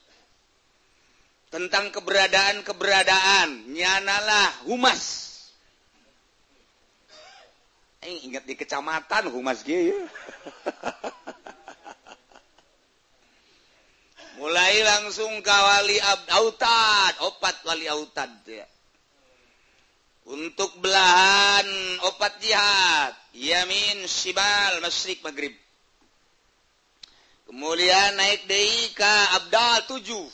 Tentang 1.48 1.92
keberadaan-keberadaan 1.96 3.72
nyanalah 3.72 4.68
humas 4.68 5.28
eh, 8.04 8.24
ingat 8.28 8.44
di 8.48 8.56
kecamatan 8.56 9.32
humas 9.32 9.64
ge 9.64 9.96
ya. 9.96 10.00
mulai 14.38 14.86
langsung 14.86 15.42
kawali 15.42 15.98
autad 16.30 17.14
opat 17.26 17.58
wali 17.66 17.90
autad 17.90 18.30
ya. 18.46 18.68
untuk 20.30 20.78
belahan 20.78 21.68
opat 22.12 22.38
jihad 22.44 23.18
yamin 23.34 24.06
shibal 24.06 24.84
masyrik 24.84 25.24
maghrib 25.24 25.56
kemudian 27.50 28.20
naik 28.20 28.46
deui 28.46 28.94
ka 28.94 29.42
abdal 29.42 29.90
tujuh 29.96 30.28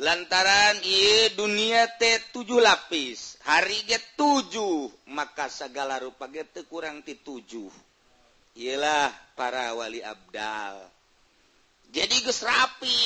lantaran 0.00 0.80
I 0.80 1.36
dunia 1.36 1.84
T7 2.00 2.48
lapis 2.56 3.36
hari 3.44 3.84
G7 3.84 4.56
maka 5.12 5.52
segala 5.52 6.00
rupa 6.00 6.24
gete 6.32 6.64
kurang 6.64 7.04
T7 7.04 7.68
ialah 8.56 9.12
para 9.36 9.76
wali 9.76 10.00
Abdal. 10.00 10.88
Jadi 11.92 12.16
ges 12.24 12.40
rapi 12.40 13.00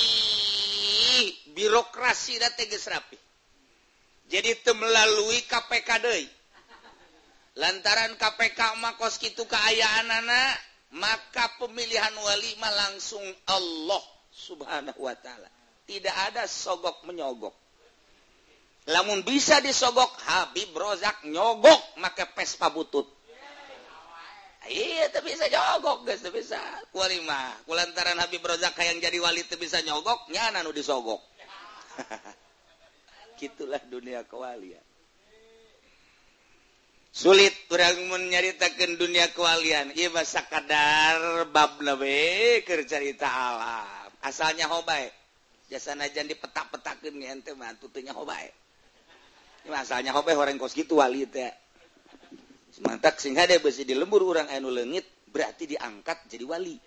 birokrasi 1.51 2.39
ges 2.39 2.87
rapi. 2.87 3.19
Jadi 4.31 4.57
itu 4.57 4.71
melalui 4.73 5.43
KPK 5.45 5.89
Dei 5.99 6.25
lantaran 7.55 8.15
KPK 8.19 8.79
makos 8.83 9.19
itu 9.23 9.43
keayaan 9.47 10.11
anak 10.11 10.53
maka 10.95 11.55
pemilihan 11.59 12.11
walimah 12.15 12.71
langsung 12.87 13.23
Allah 13.47 14.03
subhanahu 14.31 14.99
Wa 14.99 15.15
ta'ala. 15.15 15.54
Tidak 15.85 16.15
ada 16.29 16.49
sogok 16.49 17.05
menyogok. 17.05 17.53
Lamun 18.85 19.25
bisa 19.25 19.57
disogok 19.65 20.13
Habib 20.29 20.69
Rozak 20.77 21.25
nyogok 21.25 21.97
maka 21.97 22.29
pespa 22.29 22.69
butut. 22.69 23.09
Iya 24.65 25.13
tapi 25.13 25.33
bisa 25.33 25.45
nyogok 25.49 26.05
guys 26.05 26.25
bisa. 26.29 26.61
Kualima 26.89 27.53
kulantaran 27.65 28.17
Habib 28.17 28.41
Rozak 28.41 28.77
yang 28.81 29.01
jadi 29.01 29.17
wali 29.21 29.45
itu 29.45 29.57
bisa 29.57 29.81
nyogok 29.81 30.29
nyana 30.29 30.61
nu 30.61 30.73
disogok. 30.73 31.21
Gitulah 33.41 33.81
dunia 33.89 34.25
kewalian. 34.25 34.81
Sulit 37.15 37.55
kurang 37.71 38.11
menyaritakan 38.11 38.99
dunia 38.99 39.31
kewalian. 39.31 39.97
Iya 39.97 40.11
masa 40.13 40.45
kadar 40.45 41.47
bab 41.49 41.81
nabe 41.81 42.61
cerita 42.65 43.25
alam. 43.25 44.11
Asalnya 44.21 44.69
hobai 44.69 45.24
biasanya 45.65 46.07
jadi 46.09 46.33
petak-petakin 46.37 47.15
ente 47.25 47.51
mah 47.57 47.73
tutunya 47.77 48.13
hobae. 48.13 48.49
Asalnya 49.73 50.13
hobae 50.13 50.37
orang 50.37 50.61
kos 50.61 50.77
gitu 50.77 51.01
wali 51.01 51.25
teh. 51.25 51.49
Semantak 52.69 53.17
sehingga 53.17 53.47
dia 53.47 53.57
besi 53.63 53.87
di 53.87 53.95
lembur 53.95 54.21
orang 54.27 54.51
anu 54.51 54.69
lengit 54.69 55.07
berarti 55.31 55.65
diangkat 55.65 56.27
jadi 56.29 56.45
wali. 56.45 56.77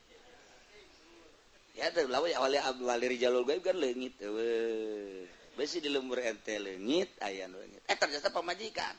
Ya 1.79 1.95
terlalu 1.95 2.35
ya 2.35 2.43
wali 2.43 2.59
abdi 2.59 2.83
wali 2.83 3.07
rijalul 3.07 3.47
gaib 3.47 3.63
kan 3.63 3.79
lengit 3.79 4.19
Weh. 4.19 5.31
besi 5.55 5.79
di 5.79 5.91
lembur 5.91 6.19
ente 6.23 6.59
lengit 6.59 7.19
ayah 7.23 7.51
lengit 7.51 7.83
eh 7.87 7.95
ternyata 7.99 8.31
pemajikan 8.31 8.95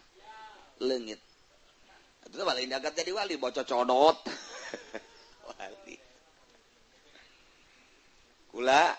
lengit 0.80 1.20
itu 2.30 2.46
wali 2.46 2.70
diangkat 2.70 2.94
jadi 2.94 3.12
wali 3.16 3.42
bocor 3.42 3.66
codot. 3.66 4.18
Wali. 5.50 5.98
Kula 8.54 8.94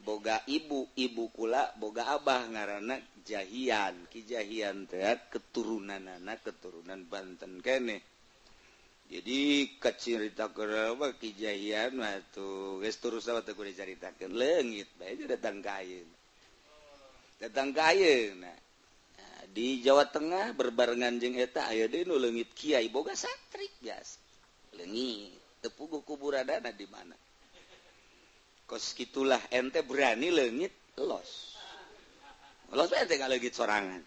boga 0.00 0.40
ibu-ibu 0.48 1.28
kula 1.32 1.76
boga 1.76 2.16
Abah 2.16 2.48
ngaranak 2.48 3.04
jahian. 3.24 4.08
Kijahian 4.08 4.88
teat 4.88 5.28
keturunan 5.28 6.00
anak 6.06 6.44
keturunan 6.44 7.04
Banten 7.06 7.60
kene 7.60 8.00
jadi 9.10 9.66
kecerita 9.82 10.54
kerwa 10.54 11.10
Kijahian 11.18 11.98
waktu 11.98 12.78
guys 12.78 12.96
terus 13.02 13.26
apa 13.26 13.42
tuh 13.42 13.58
diceritakan 13.58 14.30
lengit 14.30 14.86
aja 15.02 15.24
datang 15.34 15.58
kain 15.58 16.06
datang 17.42 17.74
kain 17.74 18.38
nah, 18.38 18.58
di 19.50 19.82
Jawa 19.82 20.06
Tengah 20.06 20.54
berbarengan 20.54 21.18
jeng 21.18 21.34
eta 21.34 21.66
ayo 21.74 21.90
deh 21.90 22.06
nu 22.06 22.22
lengit 22.22 22.54
Kiai. 22.54 22.86
Boga 22.86 23.18
satrik 23.18 23.74
gas 23.82 24.22
lengit 24.78 25.34
tepugu 25.58 26.06
kubur 26.06 26.38
ada 26.38 26.62
di 26.70 26.86
mana? 26.86 27.18
kos 28.70 28.94
gitulah 28.94 29.42
ente 29.50 29.82
berani 29.82 30.30
legit 30.30 30.70
los. 31.02 31.58
Los 32.70 32.94
ente 32.94 33.18
kalau 33.18 33.34
legit 33.34 33.50
sorangan. 33.50 33.98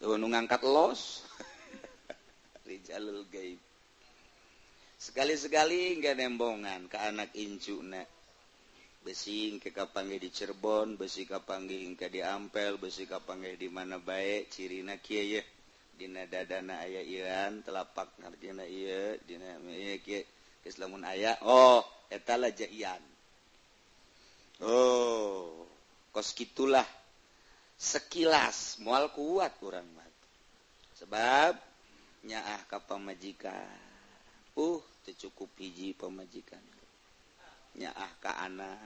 Tuh 0.00 0.16
ngangkat 0.16 0.64
los 0.64 1.28
rijalul 2.68 3.28
gaib. 3.28 3.60
Sekali-sekali 4.96 6.00
nggak 6.00 6.16
nembongan 6.16 6.88
ke 6.88 6.96
anak 6.96 7.36
incuna 7.36 8.00
besi 9.04 9.60
ke 9.60 9.70
kapanggih 9.70 10.18
di 10.18 10.32
Cirebon 10.32 10.98
besi 10.98 11.28
kapanggih 11.28 11.94
ke 11.94 12.10
di 12.10 12.24
Ampel 12.24 12.80
besi 12.80 13.06
kapanggih 13.06 13.54
di 13.54 13.70
mana 13.70 14.02
baik 14.02 14.50
cirina 14.50 14.98
kiai 14.98 15.38
ya 15.38 15.42
dina 15.94 16.26
dadana 16.26 16.82
ayah 16.82 17.06
Iran 17.06 17.62
telapak 17.62 18.18
ngarjina 18.18 18.66
iya 18.66 19.14
dina 19.22 19.62
iya 19.70 20.02
kiai 20.02 20.26
Islamun 20.66 21.06
ayah 21.06 21.38
oh 21.46 21.86
etala 22.10 22.50
jahian 22.50 22.98
Oh 24.64 25.66
kos 26.14 26.32
gitulah 26.32 26.86
sekilas 27.76 28.80
mual 28.80 29.12
kuat 29.12 29.52
kurang 29.60 29.84
batu 29.92 30.28
sebab 30.96 31.52
nyaah 32.24 32.64
ke 32.64 32.78
pemajikan 32.88 33.68
uh 34.56 34.80
tercukup 35.04 35.52
hiji 35.60 35.92
pemajikan 35.92 36.64
nyaah 37.76 38.12
ke 38.16 38.32
anak 38.32 38.80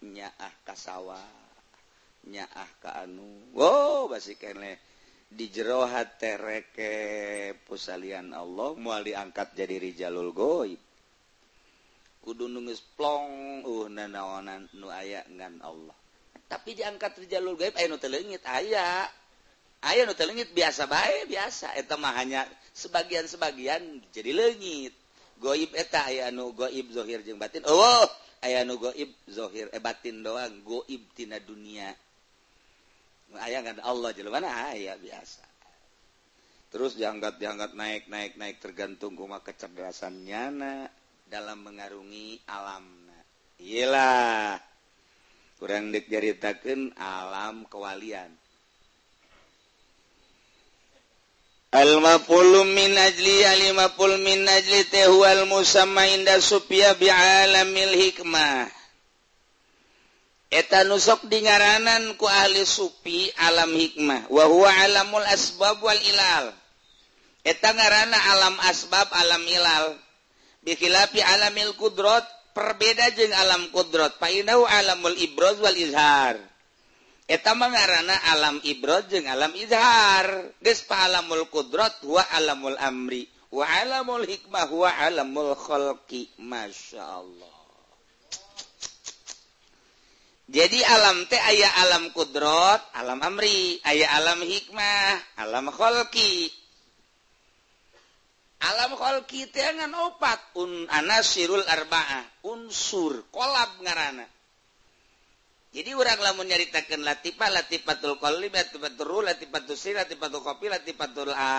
nyaah 0.00 0.54
ke 0.64 0.72
sawah 0.72 1.44
nyaah 2.28 2.70
ke 2.80 2.90
anu. 3.04 3.52
Wow 3.52 4.08
basi 4.08 4.36
kene. 4.36 4.80
Di 5.34 5.50
jerohat 5.50 6.20
tereke 6.20 6.94
pusalian 7.66 8.30
Allah 8.30 8.76
mual 8.78 9.02
diangkat 9.02 9.56
jadi 9.56 9.82
rijalul 9.82 10.30
goib. 10.30 10.78
kudu 12.24 12.48
nungesplong 12.48 13.60
uh 13.68 13.86
nanaonan 13.92 14.64
nu 14.80 14.88
aya 14.88 15.20
ngan 15.28 15.60
Allah. 15.60 15.92
Tapi 16.48 16.72
diangkat 16.72 17.20
di 17.20 17.28
jalur 17.28 17.60
gaib 17.60 17.76
aya 17.76 17.84
nu 17.84 18.00
telengit 18.00 18.40
aya. 18.48 19.04
Aya 19.84 20.08
nu 20.08 20.16
telengit 20.16 20.56
biasa 20.56 20.88
baik 20.88 21.28
biasa. 21.28 21.76
Eta 21.76 22.00
mah 22.00 22.16
hanya 22.16 22.48
sebagian-sebagian 22.72 24.00
jadi 24.08 24.32
lengit 24.32 24.96
goib 25.36 25.76
eta 25.76 26.08
aya 26.08 26.32
nu 26.32 26.56
goib 26.56 26.88
zohir 26.96 27.20
jeung 27.20 27.36
batin. 27.36 27.60
Oh, 27.68 27.76
oh 27.76 28.08
aya 28.40 28.64
nu 28.64 28.80
goib 28.80 29.12
zohir 29.28 29.68
eh 29.68 29.82
batin 29.84 30.24
doang. 30.24 30.64
Goib 30.64 31.04
tina 31.12 31.36
dunia. 31.44 31.92
Aya 33.36 33.60
ngan 33.60 33.84
Allah 33.84 34.16
jelema 34.16 34.40
aya 34.48 34.96
biasa. 34.96 35.44
Terus 36.72 36.96
diangkat 36.96 37.36
diangkat 37.36 37.76
naik 37.76 38.08
naik 38.08 38.40
naik. 38.40 38.64
Tergantung 38.64 39.12
kuma 39.12 39.44
kecerdasannya 39.44 40.42
na 40.56 40.72
dalam 41.28 41.64
mengarungi 41.64 42.40
alam. 42.48 42.84
Ilah 43.60 44.60
kurang 45.56 45.94
diceritakan 45.94 46.92
alam 46.98 47.64
kewalian. 47.70 48.28
Al-mafulu 51.74 52.68
min 52.70 52.94
ajli 52.94 53.42
al-mafulu 53.42 54.20
min 54.22 54.46
ajli 54.46 54.86
tehwal 54.92 55.48
musamma 55.50 56.06
inda 56.06 56.38
supya 56.38 56.94
bi'alamil 56.94 57.94
hikmah. 57.98 58.70
Eta 60.54 60.86
nusok 60.86 61.26
di 61.26 61.42
ngaranan 61.42 62.14
ku 62.14 62.30
ahli 62.30 62.62
supi 62.62 63.26
alam 63.42 63.74
hikmah. 63.74 64.30
Wa 64.30 64.46
huwa 64.46 64.70
alamul 64.70 65.26
asbab 65.26 65.82
wal 65.82 65.98
ilal. 65.98 66.54
Eta 67.42 67.74
ngarana 67.74 68.14
alam 68.30 68.54
asbab 68.62 69.10
alam 69.10 69.42
ilal. 69.50 70.03
bikilapi 70.64 71.20
alamil 71.20 71.76
kudrot 71.76 72.24
perbeda 72.56 73.12
jeng 73.12 73.32
alam 73.36 73.68
kudrot. 73.70 74.16
Painau 74.16 74.64
alamul 74.64 75.16
ibroz 75.20 75.60
wal 75.60 75.76
izhar. 75.76 76.40
Eta 77.24 77.56
mengarana 77.56 78.16
alam 78.32 78.60
ibroz 78.64 79.06
jeng 79.12 79.28
alam 79.28 79.52
izhar. 79.54 80.50
Geus 80.64 80.82
pa 80.88 81.04
alamul 81.04 81.46
kudrot 81.52 82.00
wa 82.08 82.24
alamul 82.32 82.78
amri. 82.80 83.28
Wa 83.52 83.68
alamul 83.84 84.24
hikmah 84.24 84.66
wa 84.72 84.90
alamul 84.90 85.52
khalqi. 85.54 86.32
Masya 86.40 87.04
Allah 87.04 87.54
jadi 90.44 90.76
alam 90.84 91.24
teh 91.24 91.40
ayah 91.40 91.72
alam 91.88 92.12
kudrot 92.12 92.80
alam 92.92 93.16
amri. 93.24 93.80
Ayah 93.80 94.20
alam 94.20 94.44
hikmah 94.44 95.40
alam 95.40 95.72
khalqi. 95.72 96.52
Alam 98.64 98.96
kitangan 99.28 99.92
opat. 100.08 100.40
Un 100.56 100.88
sirul 101.20 101.64
arbaah 101.68 102.24
unsur 102.48 103.24
kolab 103.32 103.80
ngaranana 103.84 104.24
jadi 105.74 105.90
uranglah 105.98 106.38
menyaritakan 106.38 107.02
latifa 107.02 107.50
latifatul 107.50 108.14
qalbi 108.22 108.46
latifatul 108.46 109.26
latifatul 109.26 109.74
sir 109.74 109.98
latifatul 109.98 110.38
kopi 110.46 110.70
latifatul 110.70 111.34
a 111.34 111.50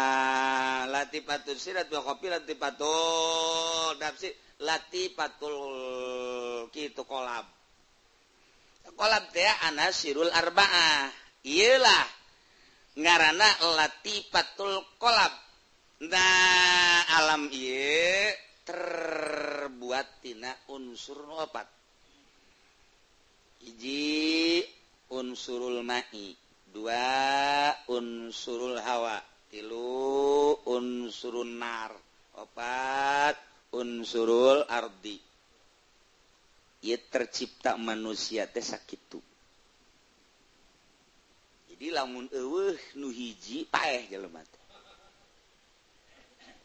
latifatul 0.87 1.59
sir 1.59 1.75
latifatul 1.75 2.07
kopi 2.07 2.31
latifatul 2.31 3.99
nafsi 3.99 4.31
latifatul 4.63 5.57
kitu 6.71 7.03
kolab. 7.03 7.43
Kolab 8.95 9.27
teh 9.35 9.51
sirul 9.91 10.31
arbaah 10.31 11.11
iyalah 11.43 12.07
ngarana 12.95 13.49
latifatul 13.75 14.79
kolab 14.95 15.35
nah 15.99 17.07
alam 17.19 17.47
ye 17.51 18.35
terbuattina 18.67 20.51
unsur 20.75 21.23
nupat 21.23 21.67
iji 23.65 24.61
unsurul 25.09 25.81
mai. 25.81 26.35
Dua 26.73 27.71
unsurul 27.87 28.77
hawa. 28.83 29.21
Tilu 29.47 30.59
unsurun 30.67 31.55
nar. 31.55 31.91
Opat 32.35 33.35
unsurul 33.71 34.67
ardi. 34.67 35.17
Ia 36.85 36.97
tercipta 36.99 37.79
manusia 37.79 38.45
teh 38.45 38.61
sakitu. 38.61 39.17
Jadi 41.71 41.87
lamun 41.91 42.27
eueuh 42.29 42.77
nu 42.99 43.09
hiji 43.09 43.65
paeh 43.65 44.05
jelema 44.11 44.43
teh. 44.43 44.64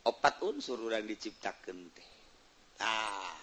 opat 0.06 0.40
unsur 0.46 0.80
orang 0.80 1.04
diciptakan 1.04 1.78
teh. 1.92 2.10
Ah. 2.80 3.36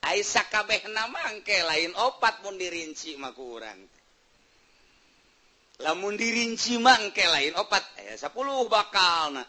Aisyah 0.00 0.46
kabeh 0.48 0.88
nama 0.90 1.28
angke 1.28 1.60
lain 1.60 1.92
opat 1.94 2.40
pun 2.40 2.56
dirinci 2.56 3.20
maku 3.20 3.60
orang 3.60 3.78
lamun 5.80 6.14
dirinci 6.14 6.76
mangke 6.76 7.24
lain 7.24 7.56
opat. 7.56 7.80
Eh, 7.96 8.12
aya 8.12 8.14
sepuluh 8.20 8.68
bakal 8.68 9.36
na 9.36 9.42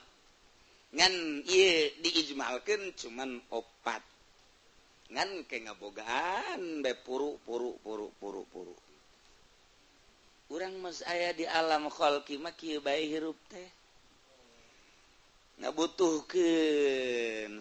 ngan 0.92 1.44
iya 1.48 1.92
diijmalkan 2.00 2.96
cuman 2.96 3.40
opat. 3.52 4.04
Ngan 5.12 5.44
ke 5.44 5.60
ngabogaan 5.68 6.80
be 6.80 6.96
puru 6.96 7.36
puru 7.44 7.76
puru 7.84 8.08
puru 8.16 8.44
puru. 8.48 8.76
Orang 10.52 10.84
mas 10.84 11.00
ayah 11.08 11.32
di 11.32 11.48
alam 11.48 11.88
kholki 11.88 12.36
mah 12.40 12.56
kieu 12.56 12.84
bae 12.84 13.08
hirup 13.08 13.40
teh. 13.52 13.70
Butuh 15.70 16.26
ke 16.26 16.50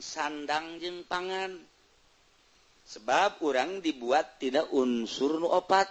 sandang 0.01 0.81
jeng 0.81 1.05
pangan. 1.05 1.61
Sebab 2.89 3.37
kurang 3.37 3.85
dibuat 3.85 4.41
tidak 4.41 4.73
unsur 4.73 5.37
nu 5.37 5.53
opat. 5.53 5.87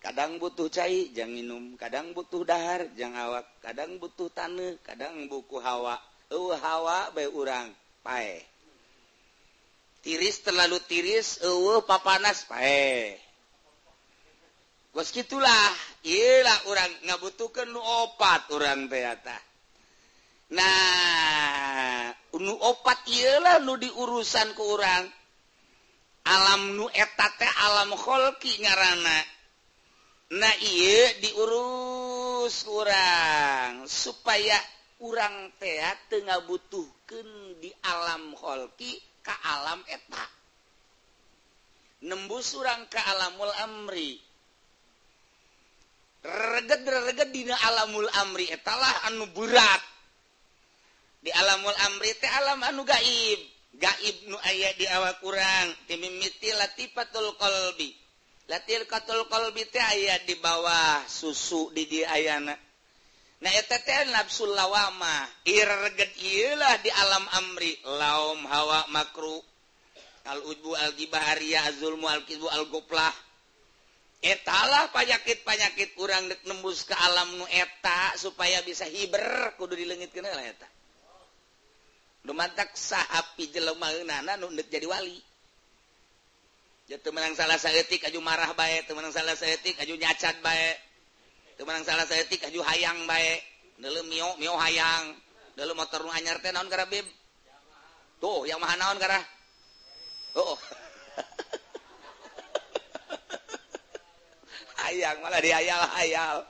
Kadang 0.00 0.40
butuh 0.40 0.72
cair 0.72 1.12
jangan 1.12 1.36
minum. 1.36 1.76
Kadang 1.76 2.16
butuh 2.16 2.40
dahar 2.48 2.88
jangan 2.96 3.28
awak. 3.28 3.46
Kadang 3.60 4.00
butuh 4.00 4.32
tanah 4.32 4.80
kadang 4.80 5.28
buku 5.28 5.60
hawa. 5.60 6.00
Hawa 6.32 7.12
baik 7.12 7.36
orang 7.36 7.68
pae 8.00 8.40
tiris 10.00 10.40
terlalu 10.40 10.80
tiris 10.88 11.40
papanas 11.84 12.48
pae 12.48 13.20
bos 14.90 15.12
gitulah. 15.12 15.70
Iyalah 16.00 16.58
orang 16.72 16.90
nggak 17.04 17.20
butuhkan 17.20 17.68
nu 17.68 17.78
opat 17.78 18.48
orang 18.56 18.88
teata 18.88 19.49
nah 20.50 22.10
nu 22.38 22.54
opat 22.58 23.06
ialah 23.06 23.62
nu 23.62 23.78
di 23.78 23.90
urusan 23.90 24.54
ke 24.54 24.62
orang 24.62 25.04
alam 26.26 26.74
nu 26.74 26.86
etate 26.90 27.46
alam 27.64 27.94
Holki 27.94 28.62
ngarana 28.62 29.18
nah 30.30 30.54
iya 30.62 31.18
diurus 31.22 32.66
kurang 32.66 33.86
supaya 33.86 34.58
urang 35.02 35.50
tea 35.58 35.90
tengah 36.10 36.42
butuhkan 36.46 37.58
di 37.62 37.70
alam 37.86 38.34
Holki 38.34 38.98
ke 39.22 39.34
alam 39.46 39.82
etak 39.86 40.40
nembus 42.00 42.56
urang 42.56 42.88
ke 42.88 42.96
alamul 42.96 43.52
Amri. 43.64 44.16
Reget 46.20 46.84
reget 46.84 47.28
dina 47.32 47.56
alamul 47.56 48.08
Amri 48.24 48.48
etalah 48.48 49.08
anu 49.08 49.28
berat. 49.32 49.80
di 51.20 51.28
alamul 51.28 51.76
Amri 51.92 52.12
teh 52.16 52.32
alam 52.40 52.60
anu 52.64 52.82
gaib. 52.84 53.40
Gaib 53.76 54.16
nu 54.26 54.36
aya 54.40 54.74
di 54.74 54.84
awak 54.88 55.20
kurang 55.20 55.68
timimiti 55.86 56.50
latifatul 56.56 57.36
qalbi. 57.36 57.92
Latil 58.48 58.82
latilkatul 58.82 59.28
qalbi 59.30 59.62
teh 59.68 59.84
aya 59.84 60.16
di 60.26 60.34
bawah 60.40 61.04
susu 61.06 61.70
di 61.76 61.86
di 61.86 62.00
ayana. 62.02 62.56
Nah 63.40 63.52
eta 63.52 63.78
teh 63.84 64.08
nafsul 64.10 64.52
lawama. 64.52 65.28
Irget 65.44 66.12
ieulah 66.18 66.80
di 66.80 66.90
alam 66.90 67.24
amri. 67.36 67.72
Laum 67.84 68.40
hawa 68.48 68.88
makru. 68.90 69.38
al 70.20 70.44
ujbu 70.46 70.76
al 70.76 70.92
gibaharia 71.00 71.64
azulmu 71.64 72.04
al 72.04 72.22
kizbu 72.28 72.48
al 72.52 72.68
goplah. 72.68 73.12
Etalah 74.20 74.92
penyakit 74.92 75.48
penyakit 75.48 75.96
kurang 75.96 76.28
nembus 76.44 76.84
ke 76.84 76.92
alam 76.92 77.40
nu 77.40 77.46
eta 77.48 78.12
supaya 78.20 78.60
bisa 78.60 78.84
hiber. 78.84 79.56
Kudu 79.56 79.80
dilengit 79.80 80.12
lah 80.20 80.44
eta. 80.44 80.79
lumantak 82.28 82.76
sahapi 82.76 83.48
jelemaana 83.48 84.36
jadi 84.68 84.84
wali. 84.84 85.30
Jatuh 86.90 87.14
menang 87.14 87.38
salah 87.38 87.54
sayatik 87.54 88.02
aju 88.10 88.18
marah 88.18 88.50
baik 88.58 88.90
temenang 88.90 89.14
salah 89.14 89.38
sayatik 89.38 89.78
aju 89.78 89.94
nyacat 89.94 90.42
baik 90.42 90.74
temenang 91.54 91.86
salah 91.86 92.02
sayatik 92.02 92.42
aju 92.50 92.66
hayang 92.66 93.06
baik 93.06 93.38
dulu 93.78 94.02
mio 94.10 94.34
mio 94.42 94.58
hayang. 94.58 95.14
Dulu 95.54 95.70
motor 95.78 96.02
nu 96.02 96.10
anyar 96.10 96.42
teh 96.42 96.50
naon 96.50 96.66
kara 96.66 96.90
bib? 96.90 97.06
Tuh 98.18 98.42
yang 98.50 98.58
maha 98.58 98.74
naon 98.74 98.98
kara 98.98 99.22
oh. 100.34 100.58
Hayang 104.82 105.22
malah 105.22 105.38
dihayal 105.38 105.86
hayal 105.94 106.42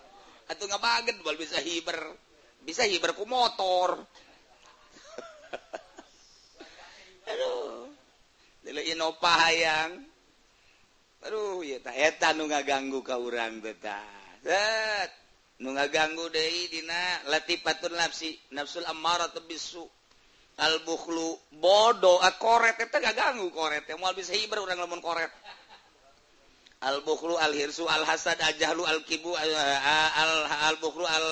atau 0.48 0.64
nggak 0.66 0.83
baget 0.83 1.16
bal 1.20 1.37
bisa 1.37 1.61
hiber. 1.61 2.16
Bisa 2.64 2.88
hiber 2.88 3.12
ku 3.12 3.28
motor. 3.28 4.09
Innova 8.90 9.32
hayang. 9.46 10.10
Aduh 11.20 11.60
nu 12.36 12.44
ngaganggu 12.48 13.04
ka 13.04 13.20
urang 13.20 13.60
beta 13.60 14.00
nu 15.60 15.76
ngaganggu 15.76 16.32
Dedina 16.32 17.28
latifatun 17.28 17.92
nafsi 17.92 18.32
nafsul 18.56 18.88
amara 18.88 19.28
bisu 19.44 19.84
al 20.60 20.80
bukhlu 20.84 21.36
bodoh 21.60 22.20
ah, 22.24 22.32
koret 22.40 22.80
eta 22.80 23.00
gaganggu 23.00 23.52
koret 23.52 23.84
teh. 23.84 23.96
Moal 24.00 24.16
bisa 24.16 24.32
hibar 24.32 24.64
urang 24.64 24.80
lamun 24.80 25.04
koret. 25.04 25.28
Albukhlu 26.80 27.36
alhirsu 27.36 27.84
alhasad 27.84 28.40
ajahlu 28.40 28.88
alkibu 28.88 29.36
al, 29.36 29.52
al, 29.52 30.08
al, 30.16 30.32
al 30.72 30.76
bukhlu 30.80 31.04
al 31.04 31.26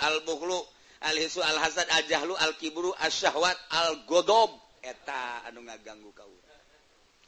al 0.00 0.16
bukhlu. 0.24 0.56
Alhisu 1.06 1.42
Al-hasad 1.42 1.88
Aljahlu 1.90 2.34
Al-kiburu 2.34 2.94
asyahwat 2.98 3.56
Al-godob 3.70 4.50
eta 4.82 5.42
anu 5.50 5.60
ngaganggu 5.66 6.12
kau 6.14 6.30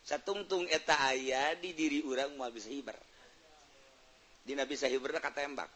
satungtung 0.07 0.69
eta 0.71 0.95
ayah 1.12 1.55
di 1.59 1.73
diri 1.77 2.01
urang 2.01 2.33
mau 2.38 2.49
bisa 2.49 2.73
hiber. 2.73 2.97
Di 4.47 4.55
nabi 4.57 4.77
sahiber 4.81 5.12
kata 5.12 5.45
tembak 5.45 5.69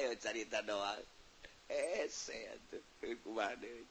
ayo 0.00 0.16
cerita 0.16 0.64
doang 0.64 1.04
eh 1.68 2.08
saya 2.08 2.56
tuh 2.72 2.80
kumade 3.20 3.84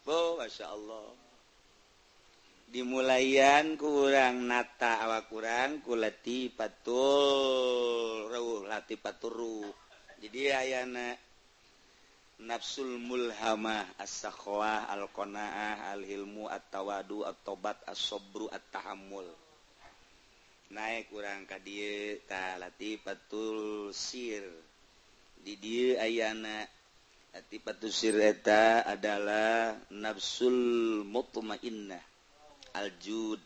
Bo, 0.00 0.40
Masya 0.40 0.72
Allah. 0.72 1.12
dimulaian 2.70 3.74
kurang 3.74 4.46
nata 4.46 5.02
awak 5.02 5.26
kurang 5.26 5.82
kuleti 5.82 6.48
patul 6.54 8.30
lati 8.70 8.94
paturu 8.94 9.66
jadi 10.20 10.52
ayana 10.52 11.16
nafsul 12.44 13.00
mulhamah 13.00 13.84
as-sakhwah 14.00 14.88
al-qanaah 14.92 15.92
al-hilmu 15.96 16.48
at-tawadu 16.48 17.24
at-tobat 17.28 17.80
as-sobru 17.88 18.48
at-tahammul. 18.48 19.28
Naik 20.76 21.08
kurang 21.08 21.44
ka 21.44 21.56
dieu 21.60 22.20
ta 22.28 22.60
lati 22.60 23.00
patul 23.00 23.90
sir. 23.96 24.44
Di 25.40 25.56
dieu 25.56 25.96
ayana 25.96 26.68
lati 27.32 27.56
patul 27.60 27.92
sir 27.92 28.16
eta 28.20 28.84
adalah 28.88 29.76
nafsul 29.88 31.00
mutmainnah. 31.08 32.09
aljud 32.74 33.40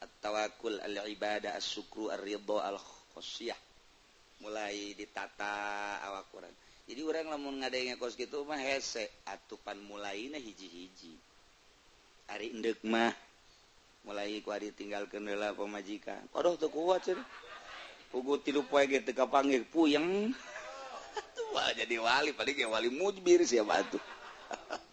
attawakul 0.00 0.80
al 0.80 1.06
ibadah 1.08 1.56
syukru 1.60 2.10
ridho 2.20 2.58
al 2.58 2.78
khosyah 3.14 3.58
mulai 4.40 4.96
ditata 4.96 6.00
awak 6.06 6.26
Quran 6.32 6.54
jadi 6.90 7.06
orang 7.06 7.30
lamun 7.30 7.62
ngadainya 7.62 7.94
kos 8.02 8.18
gitu 8.18 8.42
mah 8.42 8.58
hese. 8.58 9.06
Atupan 9.22 9.78
mulai 9.86 10.26
na 10.26 10.42
hiji-hiji. 10.42 11.14
Hari 12.26 12.50
endek 12.50 12.82
mah. 12.82 13.14
Mulai 14.02 14.42
ku 14.42 14.50
hari 14.50 14.74
tinggal 14.74 15.06
kendala 15.06 15.54
pemajikan 15.54 16.18
aduh 16.34 16.58
tuh 16.58 16.66
kuat 16.66 17.06
sih. 17.06 17.14
Pugu 18.10 18.42
tilu 18.42 18.66
poe 18.66 18.82
gitu 18.90 19.06
kapanggil 19.14 19.62
puyeng. 19.70 20.34
Jadi 21.78 21.94
wali 22.02 22.34
paling 22.34 22.58
ya 22.58 22.66
wali 22.66 22.90
mujbir 22.90 23.46
siapa 23.46 23.86
tuh 23.86 24.02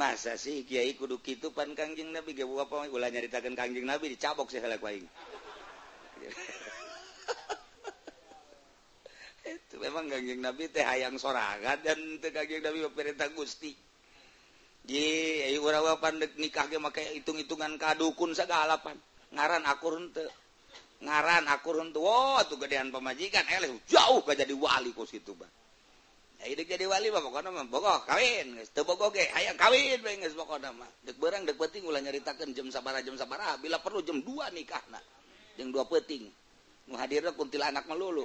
masa 0.00 0.40
sih 0.40 0.64
Kyai 0.64 0.96
kudu 0.96 1.20
itu 1.28 1.52
pan 1.52 1.76
Kangjing 1.76 2.16
Nabi 2.16 2.32
ge 2.32 2.48
apa 2.48 2.88
ulah 2.88 3.12
nyaritakeun 3.12 3.52
Kangjing 3.52 3.84
Nabi 3.84 4.16
dicabok 4.16 4.48
sih 4.48 4.56
helak 4.56 4.80
aing. 4.80 5.04
itu 9.60 9.76
memang 9.76 10.08
Kangjing 10.08 10.40
Nabi 10.40 10.72
teh 10.72 10.80
hayang 10.80 11.20
sorangan 11.20 11.76
dan 11.84 12.00
teu 12.24 12.32
Kangjing 12.32 12.64
Nabi 12.64 12.88
perintah 12.96 13.28
Gusti. 13.36 13.76
Di 14.80 15.04
ayu 15.44 15.60
urawa 15.60 16.00
pandek 16.00 16.40
nikah 16.40 16.64
ge 16.72 16.80
make 16.80 17.04
hitung-hitungan 17.20 17.76
kadukun 17.76 18.32
sagalapan. 18.32 18.96
Ngaran 19.36 19.68
akur 19.68 20.00
henteu. 20.00 20.24
Ngaran 21.04 21.44
akur 21.52 21.84
henteu. 21.84 22.00
Wah, 22.00 22.40
oh, 22.40 22.48
tuh 22.48 22.56
gedean 22.56 22.88
pamajikan 22.88 23.44
eleh 23.44 23.76
jauh 23.84 24.24
gak 24.24 24.40
jadi 24.40 24.56
wali 24.56 24.96
ku 24.96 25.04
situ, 25.04 25.36
Bang. 25.36 25.52
Eh, 26.40 26.56
jadi 26.56 26.88
wali 26.88 27.12
mah 27.12 27.20
pokoknya 27.20 27.52
mah 27.52 27.66
bogoh 27.68 28.00
kawin. 28.08 28.56
Aya 29.36 29.52
kawin 29.60 30.00
berang 31.20 31.44
peting 31.44 31.84
ulah 31.84 32.00
nyaritakan 32.00 32.56
jam 32.56 32.72
sabara 32.72 33.04
jam 33.04 33.12
sabara. 33.20 33.60
Bila 33.60 33.76
perlu 33.84 34.00
jam 34.00 34.24
2 34.24 34.56
nikah 34.56 34.80
nah 34.88 35.04
yang 35.60 35.68
dua 35.76 35.84
peting 35.84 36.24
menghadir 36.88 37.28
kuntil 37.36 37.60
anak 37.60 37.84
melulu 37.84 38.24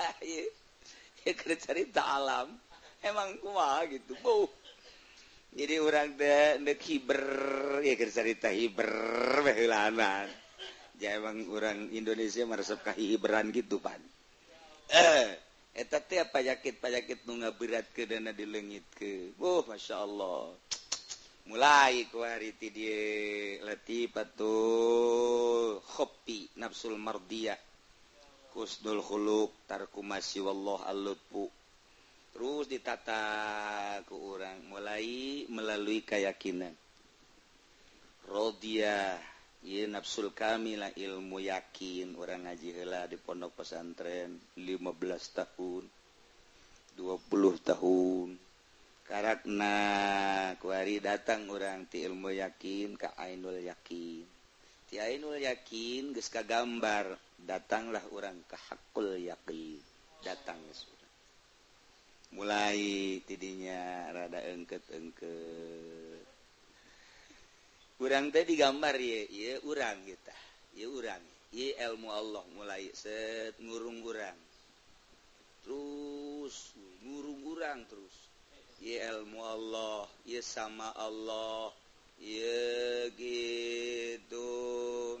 nah, 0.00 0.14
ya, 0.24 0.44
ya 1.28 1.32
cerita 1.60 2.00
alam. 2.00 2.48
Emang 3.04 3.36
kuah 3.38 3.84
gitu 3.86 4.16
bu 4.24 4.48
jadi 5.52 5.78
orang 5.78 6.16
dek 6.16 6.80
hiber 6.80 7.22
ya 7.84 7.94
cerita 8.08 8.50
hiber 8.50 8.90
bahulanan 9.44 10.26
emang 11.00 11.44
orang 11.52 11.92
Indonesia 11.92 12.46
meresepkah 12.48 12.96
hiberan 12.96 13.52
gitu 13.52 13.76
pan 13.82 14.00
eh 14.86 15.46
payakit 16.32 16.80
payakit 16.80 17.28
nunga 17.28 17.52
berat 17.52 17.84
ke 17.92 18.08
dana 18.08 18.32
dilengit 18.32 18.86
ke. 18.96 19.36
Oh 19.36 19.60
Masya 19.66 19.96
Allah. 20.00 20.56
Mulai 21.46 22.10
kuariti 22.10 22.74
dia 22.74 23.62
letih 23.62 24.10
patuh 24.10 25.78
kopi 25.84 26.50
nafsul 26.58 26.98
mardia 26.98 27.54
kusnul 28.50 28.98
khuluk 29.04 29.52
tarkumasi 29.68 30.42
wallah 30.42 30.88
alutpu 30.90 31.46
terus 32.34 32.66
ditata 32.66 33.22
ke 34.02 34.14
orang 34.16 34.58
mulai 34.66 35.46
melalui 35.52 36.02
keyakinan. 36.02 36.74
Rodia 38.26 39.14
nafsul 39.66 40.30
kamilah 40.30 40.94
ilmu 40.94 41.42
yakin 41.42 42.14
orang 42.14 42.46
ngajila 42.46 43.10
di 43.10 43.18
pondok 43.18 43.58
pesantren 43.62 44.38
15 44.54 44.78
tahun 45.34 45.82
20 46.94 47.66
tahun. 47.66 48.28
Karena 49.06 49.74
kuari 50.58 50.98
datang 51.02 51.50
orang 51.50 51.86
ti 51.90 52.02
ilmu 52.06 52.30
yakin 52.30 52.94
ke 52.94 53.10
Ainul 53.18 53.62
yakin. 53.62 54.22
Ti 54.86 55.02
Ainul 55.02 55.42
yakin 55.42 56.14
geska 56.14 56.46
gambar 56.46 57.18
datanglah 57.42 58.02
orang 58.14 58.38
ke 58.46 58.54
hakul 58.70 59.18
yakin 59.18 59.78
datang 60.22 60.58
sudah 60.70 61.10
mulai 62.34 63.22
tidinya 63.22 64.10
rada 64.10 64.42
engket-engket. 64.42 66.05
kurang 67.96 68.28
tadi 68.32 68.56
gambar 68.56 68.96
ye 69.00 69.60
urang 69.64 70.04
kita 70.04 70.36
urang. 70.84 71.24
Ilmu 71.56 72.12
Allah 72.12 72.44
mulai 72.52 72.92
set 72.92 73.56
ngurung 73.64 74.04
urang. 74.04 74.36
Terus 75.64 76.76
ngurung 77.00 77.40
urang 77.48 77.80
terus. 77.88 78.16
Ye 78.84 79.00
ilmu 79.00 79.40
Allah 79.40 80.04
ye 80.28 80.44
sama 80.44 80.92
Allah 80.92 81.72
ye 82.20 83.08
gitu. 83.16 84.48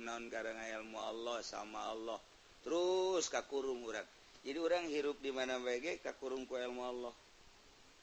Non 0.04 0.28
karena 0.28 0.60
ilmu 0.76 1.00
Allah 1.00 1.40
sama 1.40 1.88
Allah. 1.88 2.20
Terus 2.60 3.32
kakurung 3.32 3.80
urang. 3.88 4.04
Jadi 4.44 4.58
orang 4.60 4.84
hirup 4.92 5.16
di 5.24 5.32
mana 5.32 5.56
baik 5.56 6.04
kakurung 6.04 6.44
ku 6.44 6.60
ilmu 6.60 6.84
Allah. 6.84 7.14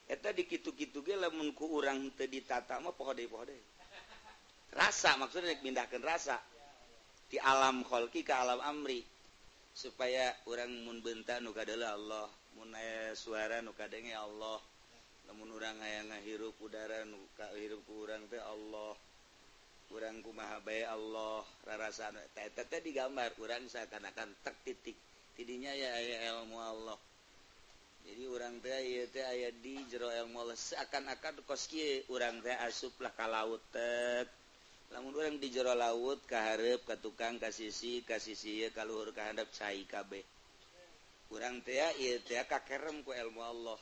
Eta 0.10 0.34
dikitu-kitu 0.34 1.06
ge 1.06 1.16
lamun 1.16 1.54
ku 1.54 1.70
urang 1.70 2.10
teu 2.18 2.28
ditata 2.28 2.82
mah 2.82 2.92
poho 2.92 3.14
deui 3.14 3.30
poho 3.30 3.46
deui 3.48 3.73
rasa 4.74 5.16
maksudnya 5.22 5.56
pindahkan 5.62 6.02
rasa. 6.04 6.38
Di 7.34 7.42
alam 7.42 7.82
Qolki 7.82 8.22
ke 8.22 8.34
alam 8.34 8.62
Amri. 8.62 9.02
Supaya 9.74 10.30
orang 10.46 10.70
munbenta 10.86 11.42
nuka 11.42 11.66
adalah 11.66 11.98
Allah. 11.98 12.30
Munaya 12.54 13.18
suara 13.18 13.58
nukadenge 13.66 14.14
Allah. 14.14 14.62
Namun 15.26 15.50
orang 15.50 15.82
aya 15.82 16.06
ngahirup 16.14 16.54
udara 16.62 17.02
nuka 17.10 17.50
hirup 17.58 17.82
kurang 17.90 18.30
teh 18.30 18.38
Allah. 18.38 18.94
Kurang 19.90 20.22
kumahabai 20.22 20.86
Allah. 20.86 21.42
Rasa 21.66 22.14
tete 22.38 22.86
digambar. 22.86 23.34
Kurang 23.34 23.66
seakan-akan 23.66 24.30
tek 24.46 24.54
titik. 24.62 24.98
Tidinya 25.34 25.74
ya 25.74 25.90
aya 25.98 26.38
ilmu 26.38 26.62
Allah. 26.62 27.00
Jadi 28.06 28.30
orang 28.30 28.62
teh 28.62 28.78
ieu 28.84 29.10
teh 29.10 29.26
aya 29.26 29.50
di 29.58 29.82
jero 29.90 30.14
ilmu 30.14 30.38
Allah. 30.38 30.54
Seakan-akan 30.54 31.42
koski 31.50 32.06
orang 32.14 32.46
teh 32.46 32.54
asuplah 32.54 33.10
ka 33.18 33.26
laut 33.26 33.64
tek. 33.74 34.43
namun 34.94 35.18
orang 35.18 35.42
di 35.42 35.50
jero 35.50 35.74
laut 35.74 36.22
keharep 36.30 36.86
ke 36.86 36.96
tukang 37.02 37.42
ke 37.42 37.50
sisi 37.50 38.06
ke 38.06 38.22
sisi 38.22 38.70
kalluhur 38.70 39.10
kehendap 39.12 39.50
cair 39.50 39.84
KB 39.90 40.22
kurang 41.34 41.66
kakerem 42.46 43.02
ku 43.02 43.10
ilmu 43.10 43.42
Allah. 43.42 43.80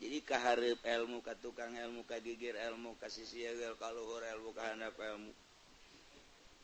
Jadi 0.00 0.24
keharep 0.24 0.80
ilmu 0.80 1.20
ke 1.20 1.36
tukang 1.44 1.76
ilmu 1.76 2.08
ka 2.08 2.16
gigir 2.24 2.56
ilmu 2.56 2.96
kasih 2.96 3.28
sisi 3.28 3.44
kalluhur 3.76 4.24
ilmu 4.24 4.56
kehendap 4.56 4.96
ilmu. 4.96 5.32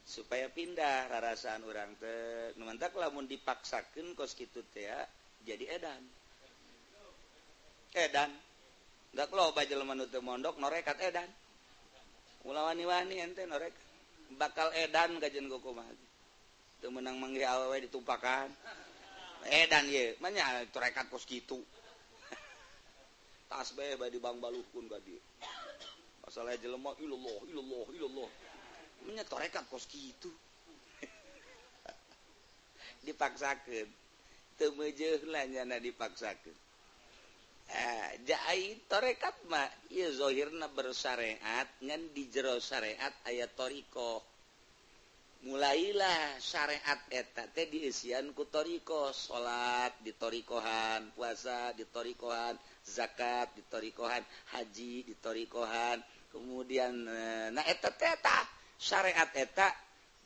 Supaya 0.08 0.48
pindah 0.48 1.12
rarasaan 1.12 1.60
orang 1.68 1.92
teh. 2.00 2.56
Lamun 2.56 3.28
dipaksakan 3.28 4.16
kos 4.16 4.32
gitu 4.32 4.64
teh 4.72 4.88
jadi 5.44 5.76
edan. 5.76 6.02
Edan. 7.92 8.32
Nggak 9.12 9.28
lo 9.36 9.52
bajel 9.52 9.84
manut 9.84 10.08
mondok 10.24 10.56
norekat 10.56 10.96
edan. 11.04 11.28
ulawani-wani 12.46 13.22
ente 13.22 13.46
norek. 13.46 13.74
Bakal 14.32 14.72
edan 14.72 15.20
gajen 15.20 15.50
goku 15.50 15.76
magi 15.76 16.06
itu 16.82 16.90
menang 16.90 17.14
manggi 17.22 17.46
awewe 17.46 17.78
ditumpakan. 17.86 18.50
Edan 19.46 19.90
ye 19.90 20.14
manya 20.22 20.62
terekat 20.70 21.10
kos 21.10 21.26
gitu 21.26 21.58
tas 23.50 23.74
be 23.74 23.98
badi 23.98 24.22
bang 24.22 24.38
baluh 24.38 24.62
kun 24.70 24.86
ka 24.86 25.02
masalah 26.22 26.54
jelema 26.62 26.94
ilallah 27.02 27.42
ilallah 27.50 27.86
ilallah 27.90 28.30
manya 29.02 29.26
terekat 29.26 29.66
kos 29.66 29.90
gitu 29.90 30.30
dipaksakan 33.06 33.90
teu 34.54 34.70
lah 35.26 35.42
nyana 35.50 35.82
dipaksakan 35.82 36.54
torekatmahhirna 38.88 40.66
bersyariat 40.76 41.68
ngan 41.82 42.02
di 42.12 42.28
jero 42.28 42.60
syariat 42.60 43.12
ayat 43.26 43.50
thorioh 43.56 44.22
mulailah 45.42 46.38
syariat 46.38 47.00
eta 47.10 47.50
teh 47.50 47.66
diisian 47.66 48.30
ku 48.30 48.46
thorioh 48.46 49.10
salat 49.10 49.90
di 49.98 50.14
ditorikohan 50.14 51.10
puasa 51.18 51.74
di 51.74 51.82
ditorikohan 51.82 52.54
zakat 52.86 53.50
di 53.56 53.66
ditorikohan 53.66 54.22
haji 54.54 55.02
di 55.02 55.10
ditorikohan 55.10 55.98
kemudian 56.30 56.94
eh, 57.10 57.48
nah 57.50 57.64
eta 57.66 57.90
teta 57.90 58.46
syariat 58.78 59.30
eta 59.34 59.70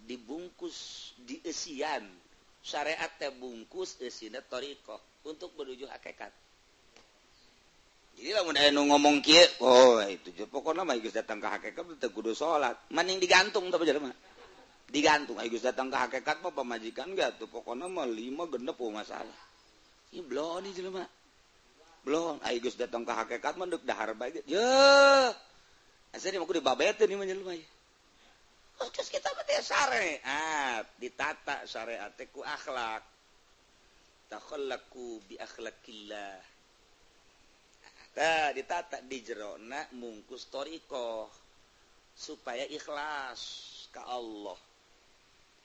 dibungkus 0.04 1.12
diisian. 1.24 2.04
Syariat 2.66 3.14
teh 3.16 3.30
bungkus 3.30 3.94
isina 4.02 4.42
thorioh 4.42 4.98
untuk 5.22 5.54
menuju 5.54 5.86
hakekat. 5.86 6.45
Ngomong 8.16 9.20
kia 9.20 9.44
oh 9.60 10.00
itu 10.08 10.32
pokoknya 10.48 10.88
mah 10.88 10.96
datang 10.96 11.36
ke 11.36 11.48
hakikat 11.48 11.84
teh 12.00 12.08
kudu 12.08 12.32
salat 12.32 12.76
maning 12.88 13.20
digantung 13.20 13.68
tapi 13.68 13.84
digantung. 14.86 15.36
Agus 15.42 15.66
datang 15.66 15.90
ke 15.90 15.98
hakekat 15.98 16.46
mau 16.46 16.54
pemajikan 16.54 17.10
gak 17.18 17.42
tuh? 17.42 17.50
Pokoknya 17.50 17.90
mau 17.90 18.06
lima 18.06 18.46
genep 18.46 18.78
oh 18.78 18.94
masalah 18.94 19.36
ini 20.14 20.22
belum 20.22 20.62
nih 20.62 20.72
jelema 20.72 21.04
belum 22.06 22.40
Agus 22.40 22.78
datang 22.78 23.04
ke 23.04 23.12
hakekat 23.12 23.58
mah 23.58 23.66
dahar 23.84 24.14
baik 24.16 24.46
ya 24.48 25.34
asli 26.14 26.38
mau 26.40 26.48
dibabetin 26.48 27.10
ini 27.10 27.18
menjelma 27.20 27.52
ya 27.52 27.66
Terus 28.76 29.08
kita 29.08 29.32
mati 29.32 29.56
syariat. 29.64 30.84
Ditata 31.00 31.64
syariat 31.64 32.12
ku 32.28 32.44
akhlak. 32.44 33.00
Takhallaku 34.28 35.24
bi 35.24 35.40
akhlakillah 35.40 36.55
nah, 38.16 38.48
ditata 38.56 39.04
di 39.04 39.20
jerona 39.20 39.84
mungkus 39.94 40.48
toriko 40.48 41.28
supaya 42.16 42.64
ikhlas 42.66 43.40
ke 43.92 44.00
Allah 44.00 44.56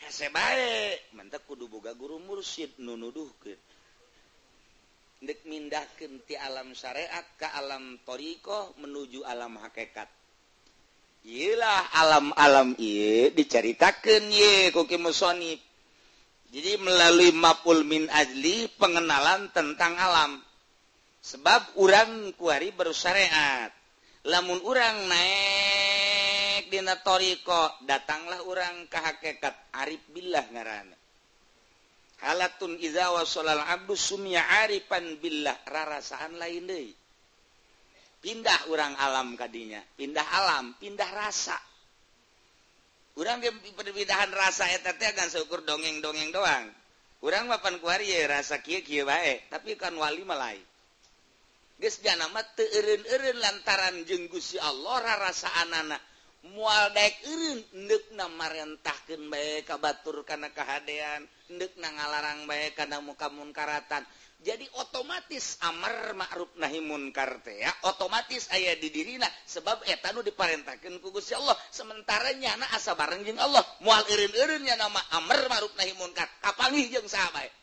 hese 0.04 0.28
baik 0.30 1.16
mantap 1.16 1.48
kudu 1.48 1.72
boga 1.72 1.96
guru 1.96 2.20
mursyid 2.20 2.78
nu 2.84 3.00
nuduhkeun 3.00 3.60
ndek 5.22 5.40
mindahkeun 5.48 6.26
ti 6.28 6.36
alam 6.36 6.76
syariat 6.76 7.24
ke 7.40 7.48
alam 7.48 8.02
toriko 8.04 8.76
menuju 8.82 9.24
alam 9.24 9.56
hakikat 9.62 10.10
Ilah 11.22 11.86
alam-alam 11.94 12.74
ieu 12.82 13.30
diceritakeun 13.30 14.26
ye 14.34 14.74
ku 14.74 14.82
musonib. 14.98 15.62
Jadi 16.50 16.82
melalui 16.82 17.30
mapul 17.30 17.86
min 17.86 18.10
ajli 18.10 18.66
pengenalan 18.82 19.54
tentang 19.54 19.94
alam. 20.02 20.42
Sebab 21.22 21.78
orang 21.78 22.34
kuari 22.34 22.74
bersyariat 22.74 23.70
lamun 24.26 24.58
orang 24.66 25.06
naik 25.06 26.66
Dinatoriko 26.72 27.84
datanglah 27.84 28.48
orang 28.48 28.88
ke 28.88 28.96
hakekat 28.96 29.76
Arif 29.76 30.02
billah 30.16 30.48
ngaran 30.50 30.88
halatun 32.24 32.80
izawa 32.80 33.28
solal 33.28 33.60
abdu 33.60 33.98
sumya 33.98 34.40
arifan 34.64 35.20
billah 35.20 35.58
rarasaan 35.68 36.40
lain 36.40 36.70
deh 36.70 36.90
pindah 38.22 38.70
orang 38.70 38.94
alam 39.02 39.34
kadinya 39.36 39.82
pindah 39.98 40.24
alam 40.24 40.78
pindah 40.78 41.10
rasa. 41.12 41.58
Orang 43.12 43.44
perbedaan 43.76 44.32
rasa 44.32 44.72
teh 44.72 45.12
kan 45.12 45.28
syukur 45.28 45.68
dongeng-dongeng 45.68 46.32
doang. 46.32 46.72
Orang 47.20 47.52
mapan 47.52 47.76
kuari 47.84 48.08
ya 48.08 48.24
rasa 48.32 48.64
kia 48.64 48.80
kia 48.80 49.04
baik 49.04 49.52
tapi 49.52 49.76
kan 49.76 49.92
wali 49.94 50.24
malai 50.24 50.71
geun 51.82 53.38
lantaran 53.42 54.06
jenggusi 54.06 54.62
Allah 54.62 55.18
rasaan 55.18 55.74
anak 55.74 56.02
mualdek 56.42 57.22
ndekna 57.74 58.26
marintahkan 58.34 59.22
baik 59.30 59.70
kabatur 59.70 60.26
karena 60.26 60.50
kehaan 60.50 61.26
ndekna 61.54 61.90
ngalarang 61.94 62.50
baik 62.50 62.78
karena 62.78 62.98
mukamunkaratan. 63.02 64.06
Jadi 64.42 64.66
otomatis 64.74 65.62
Amar 65.62 66.18
ma'ruf 66.18 66.58
nahi 66.58 66.82
munkar 66.82 67.46
teh 67.46 67.62
ya 67.62 67.70
otomatis 67.86 68.50
ayah 68.58 68.74
di 68.74 68.90
dirina 68.90 69.30
sebab 69.46 69.86
etanu 69.86 70.26
nu 70.26 70.98
kugus 70.98 71.30
ya 71.30 71.38
Allah. 71.38 71.54
Sementara 71.70 72.34
nyana 72.34 72.66
asa 72.74 72.98
bareng 72.98 73.22
jeung 73.22 73.38
Allah. 73.38 73.62
Mual 73.86 74.02
irin 74.10 74.34
irin 74.34 74.66
nya 74.66 74.74
nama 74.82 74.98
Amar 75.14 75.46
ma'ruf 75.46 75.78
nahi 75.78 75.94
munkar. 75.94 76.26
Kapangih 76.42 76.90
jeung 76.90 77.06
sahabat 77.06 77.54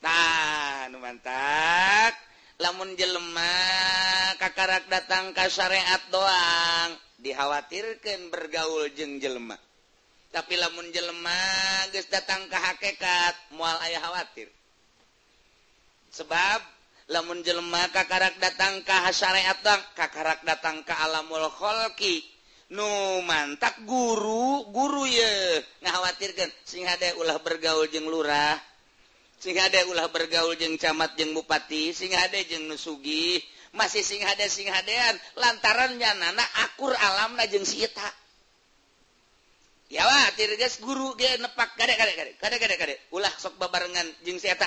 nah 0.00 0.88
nu 0.88 0.96
mantak. 0.96 2.29
lamun 2.60 2.92
jelemah 2.94 4.36
kakarak 4.36 4.84
datang 4.92 5.32
ke 5.32 5.48
syariat 5.48 6.00
doang 6.12 6.94
dikhawatirkan 7.20 8.28
bergaul 8.28 8.88
jeng 8.92 9.16
jelma 9.20 9.56
tapi 10.30 10.54
lamun 10.54 10.86
jelemah 10.94 11.90
guys 11.90 12.06
datang 12.06 12.46
ke 12.46 12.54
hakekat 12.54 13.34
mual 13.58 13.74
ayah 13.82 13.98
khawatir. 13.98 14.46
Sebab 16.14 16.60
lamun 17.10 17.42
jelma 17.42 17.90
kakarak 17.90 18.38
datang 18.38 18.86
ke 18.86 18.94
syariat 19.10 19.58
doang 19.58 19.82
kakarak 19.98 20.46
datang 20.46 20.86
ke 20.86 20.94
alamul 20.94 21.50
kholki 21.50 22.22
nu 22.70 23.18
mantak 23.26 23.82
guru 23.82 24.70
guru 24.70 25.02
ye 25.02 25.58
ngkhawatirkan 25.82 26.50
sing 26.62 26.86
ada 26.86 27.18
ulah 27.18 27.42
bergaul 27.42 27.90
jeng 27.90 28.06
lurah 28.06 28.54
sing 29.40 29.56
ada 29.56 29.88
ulah 29.88 30.06
bergaul 30.12 30.52
jeng 30.54 30.76
camat 30.76 31.16
jeng 31.16 31.32
bupati 31.32 31.96
sing 31.96 32.12
ada 32.12 32.36
jeng 32.44 32.68
nusugi. 32.68 33.40
Masih 33.70 34.02
sing 34.02 34.20
ada 34.26 34.44
sing 34.50 34.66
hadean 34.66 35.14
lantarannya 35.38 36.10
nana 36.18 36.42
akur 36.66 36.90
alamna 36.90 37.46
jeng 37.46 37.62
sita 37.62 38.02
ya 39.90 40.06
wah 40.06 40.26
tirgas 40.38 40.78
guru 40.78 41.14
dia 41.18 41.34
nepak. 41.38 41.74
Kade 41.74 41.94
kade 41.98 42.12
kade 42.14 42.32
kade 42.38 42.56
kade 42.58 42.76
kade 42.78 42.94
ulah 43.14 43.30
sok 43.38 43.58
babarengan 43.58 44.06
jeng 44.22 44.38
sita 44.38 44.66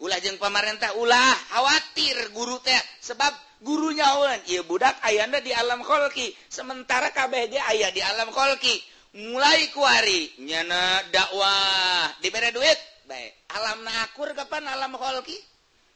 ulah 0.00 0.18
jeng 0.22 0.40
pemerintah 0.40 0.96
ulah 0.96 1.34
khawatir 1.52 2.32
guru 2.32 2.60
teh. 2.64 2.76
Sebab 3.04 3.64
gurunya 3.64 4.06
ulan 4.16 4.40
iya 4.48 4.62
budak 4.64 4.96
ayanda 5.02 5.44
di 5.44 5.50
alam 5.50 5.82
kolki 5.84 6.30
sementara 6.48 7.10
kabeh 7.10 7.50
dia 7.52 7.62
ayah 7.74 7.90
di 7.90 8.00
alam 8.00 8.32
kolki 8.32 8.80
mulai 9.18 9.68
kuari 9.72 10.40
nyana 10.40 11.04
dakwah. 11.12 12.16
Diberi 12.24 12.48
duit. 12.52 12.97
baik 13.08 13.32
alam 13.56 13.80
nakur 13.80 14.28
kapan 14.36 14.68
alam 14.68 14.92
Holki? 14.92 15.40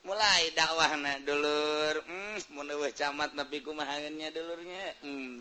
Mulai 0.02 0.50
dakwah 0.58 0.98
na 0.98 1.14
dulur. 1.22 2.02
Hmm, 2.02 2.34
camat 2.90 3.30
tapi 3.38 3.62
kumahannya 3.62 4.34
dulurnya. 4.34 4.98
Hmm. 5.06 5.38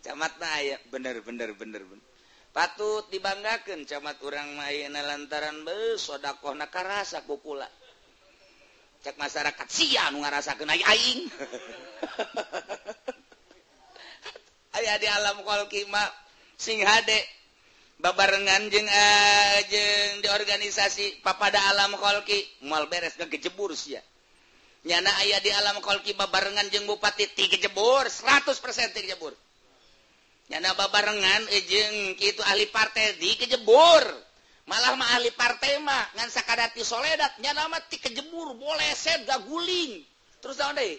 camat 0.00 0.32
na 0.40 0.64
ya 0.64 0.80
bener 0.88 1.20
bener 1.20 1.52
bener 1.52 1.84
bener. 1.84 2.06
Patut 2.56 3.04
dibanggakan 3.12 3.84
camat 3.84 4.16
orang 4.24 4.56
main 4.56 4.96
lantaran 4.96 5.60
be 5.60 6.00
sodakoh 6.00 6.56
nakarasa 6.56 7.20
kukula. 7.28 7.68
Cek 9.04 9.20
masyarakat 9.20 9.68
sia 9.68 10.08
nu 10.08 10.24
ngarasa 10.24 10.56
kena 10.56 10.72
aing. 10.72 11.28
Ayah 14.80 14.96
di 14.96 15.08
alam 15.08 15.44
kolki 15.44 15.84
kolkima 15.84 16.04
sing 16.56 16.80
hade. 16.80 17.39
babarengan 18.00 18.72
jeng 18.72 18.88
ajeng 18.88 20.12
eh, 20.16 20.20
di 20.24 20.28
organisasi 20.32 21.20
papada 21.20 21.60
alam 21.68 21.92
qolki 22.00 22.64
mal 22.64 22.88
beres 22.88 23.14
ke 23.14 23.28
kejebur 23.28 23.76
ya 23.84 24.00
nyana 24.88 25.12
ayah 25.24 25.40
di 25.44 25.52
alam 25.52 25.76
qolki 25.84 26.16
babarengan 26.16 26.64
jeng 26.72 26.88
bupati 26.88 27.28
ti 27.36 27.52
kejebur. 27.52 28.08
100% 28.08 28.96
ti 28.96 29.04
kejebur. 29.04 29.36
Nyana 30.48 30.72
babarengan 30.72 31.42
eh, 31.52 31.60
ejeng 31.60 32.16
itu 32.16 32.40
ahli 32.48 32.64
partai 32.72 33.20
di 33.20 33.36
kejebur. 33.36 34.04
Malah 34.64 34.94
mah 34.96 35.18
ahli 35.18 35.34
partai 35.36 35.82
mah 35.84 36.16
ngan 36.16 36.28
sakadati 36.32 36.80
soledat. 36.80 37.36
Nyana 37.44 37.68
mah 37.68 37.84
ti 37.92 38.00
kejebur 38.00 38.56
boleh 38.56 38.90
set 38.96 39.28
gaguling 39.28 40.00
terus 40.40 40.56
naon 40.56 40.80
deui? 40.80 40.96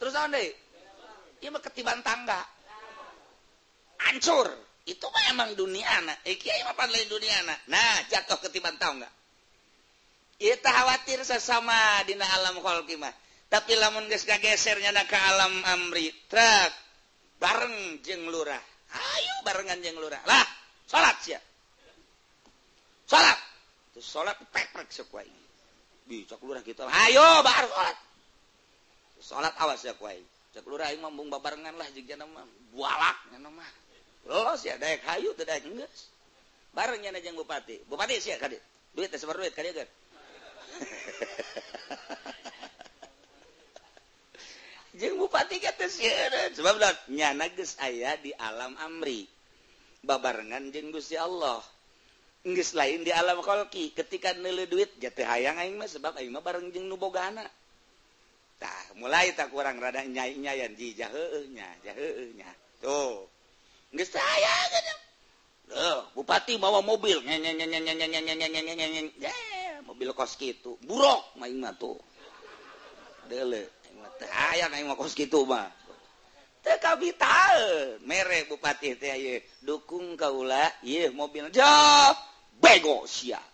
Terus 0.00 0.12
naon 0.16 0.32
deui? 0.32 0.48
Ieu 1.44 1.52
mah 1.52 1.60
ketiban 1.60 2.00
tangga. 2.00 2.40
Hancur 4.00 4.48
itu 4.90 5.06
memang 5.30 5.54
dunia 5.54 5.86
anak. 6.02 6.26
Dunia 7.06 7.34
anak. 7.46 7.58
Nah 7.70 7.94
jatuh 8.10 8.42
ketiban 8.42 8.74
tahu 8.74 8.98
nggak? 8.98 9.14
Kita 10.40 10.70
khawatir 10.72 11.22
sesama 11.22 12.02
dina 12.08 12.24
alamkimah 12.24 13.12
tapi 13.50 13.74
lamun 13.76 14.06
gesernya 14.10 14.94
ke 15.06 15.18
alam 15.18 15.52
Amri 15.78 16.10
truk 16.26 16.72
bareng 17.38 18.02
jeng 18.02 18.26
Lurah. 18.26 18.62
Ayo 18.90 19.34
barengan 19.46 19.78
jeng 19.78 19.94
Lurah. 20.00 20.22
Lah 20.26 20.46
salat 20.90 21.18
ya 21.28 21.38
salat 23.06 23.38
salat 24.02 24.38
peprek 24.50 24.90
sekuai. 24.90 25.30
Bicok 26.10 26.42
lurah 26.42 26.58
ayo 27.06 27.26
bar 27.46 27.64
salat 27.70 27.96
salat 29.20 29.54
awas 29.62 29.84
ya 29.84 29.94
kuai 29.94 30.18
cek 30.50 30.66
lurah 30.66 30.90
imam 30.90 31.12
bung 31.12 31.30
barengan 31.30 31.76
lah 31.76 31.86
jika 31.94 32.18
nama 32.18 32.42
bualak 32.74 33.18
nama 33.36 33.62
Oh, 34.28 34.44
lolos 34.44 34.60
ya 34.66 34.76
dayak 34.76 35.00
hayu 35.08 35.32
teu 35.32 35.48
dayak 35.48 35.64
geus. 35.64 36.12
Bareng 36.76 37.00
nya 37.00 37.16
jeung 37.22 37.38
bupati. 37.40 37.80
Bupati 37.88 38.20
sia 38.20 38.36
ka 38.36 38.52
duit 38.92 39.08
teh 39.08 39.18
sabar 39.18 39.40
duit 39.40 39.54
ka 39.54 39.62
dieu 39.64 39.72
jeung 45.00 45.16
bupati 45.16 45.56
ge 45.62 45.72
teu 45.78 45.88
sieun 45.88 46.52
sebab 46.52 46.76
nyana 47.08 47.48
geus 47.56 47.80
aya 47.80 48.20
di 48.20 48.36
alam 48.36 48.76
amri. 48.76 49.24
Babarengan 50.04 50.72
jeung 50.72 50.92
Gusti 50.92 51.16
Allah. 51.16 51.64
Geus 52.44 52.72
lain 52.72 53.04
di 53.04 53.12
alam 53.12 53.40
kolki. 53.44 53.92
Ketika 53.96 54.32
neuleuh 54.36 54.68
duit 54.68 54.92
ja 55.00 55.12
hayang 55.12 55.56
aing 55.60 55.76
mah 55.76 55.88
sebab 55.88 56.16
aing 56.20 56.32
mah 56.32 56.44
bareng 56.44 56.72
jeung 56.72 56.88
nu 56.88 56.96
bogana 56.96 57.44
tah 58.60 58.92
mulai 59.00 59.32
tak 59.32 59.48
kurang 59.52 59.80
rada 59.80 60.04
nyai-nyayan. 60.04 60.76
Ji 60.76 60.92
jaheeh 60.96 61.48
nya 61.52 61.68
jaheeh 61.84 62.32
nya 62.36 62.48
tuh. 62.80 63.28
saya 64.06 64.54
Bupati 66.14 66.58
bawa 66.58 66.82
mobil. 66.82 67.22
Mobil 69.86 70.10
kos 70.14 70.34
gitu 70.34 70.74
buruk 70.82 71.22
main 71.38 71.62
tuh. 71.78 71.98
Kos 74.98 75.14
gitu 75.14 75.46
kapital 76.82 77.56
merek 78.02 78.50
Bupati 78.50 78.98
dukung 79.62 80.18
Kaula 80.18 80.66
mobil. 81.14 81.46
Bego 82.60 83.08
siap 83.08 83.50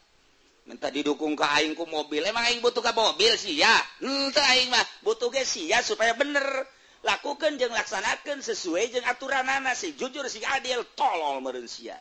minta 0.66 0.90
didukung 0.90 1.38
ke 1.38 1.46
aingku 1.46 1.86
mobil. 1.86 2.26
Emang 2.26 2.42
aing 2.50 2.58
butuh 2.58 2.82
ke 2.82 2.90
mobil 2.90 3.38
sih 3.38 3.62
ya 3.62 3.70
hmm, 4.02 4.34
aing 4.34 4.68
mah 4.68 4.82
butuh 5.06 5.30
ke 5.30 5.46
sih 5.46 5.70
ya 5.70 5.78
supaya 5.80 6.12
bener. 6.18 6.66
Lakukan 7.06 7.54
jeng 7.54 7.70
laksanakan 7.70 8.42
sesuai 8.42 8.90
jeng 8.90 9.06
aturan 9.06 9.46
anak. 9.46 9.78
Si 9.78 9.94
jujur 9.94 10.26
si 10.26 10.42
adil 10.42 10.82
tolol 10.98 11.38
merensia 11.38 11.94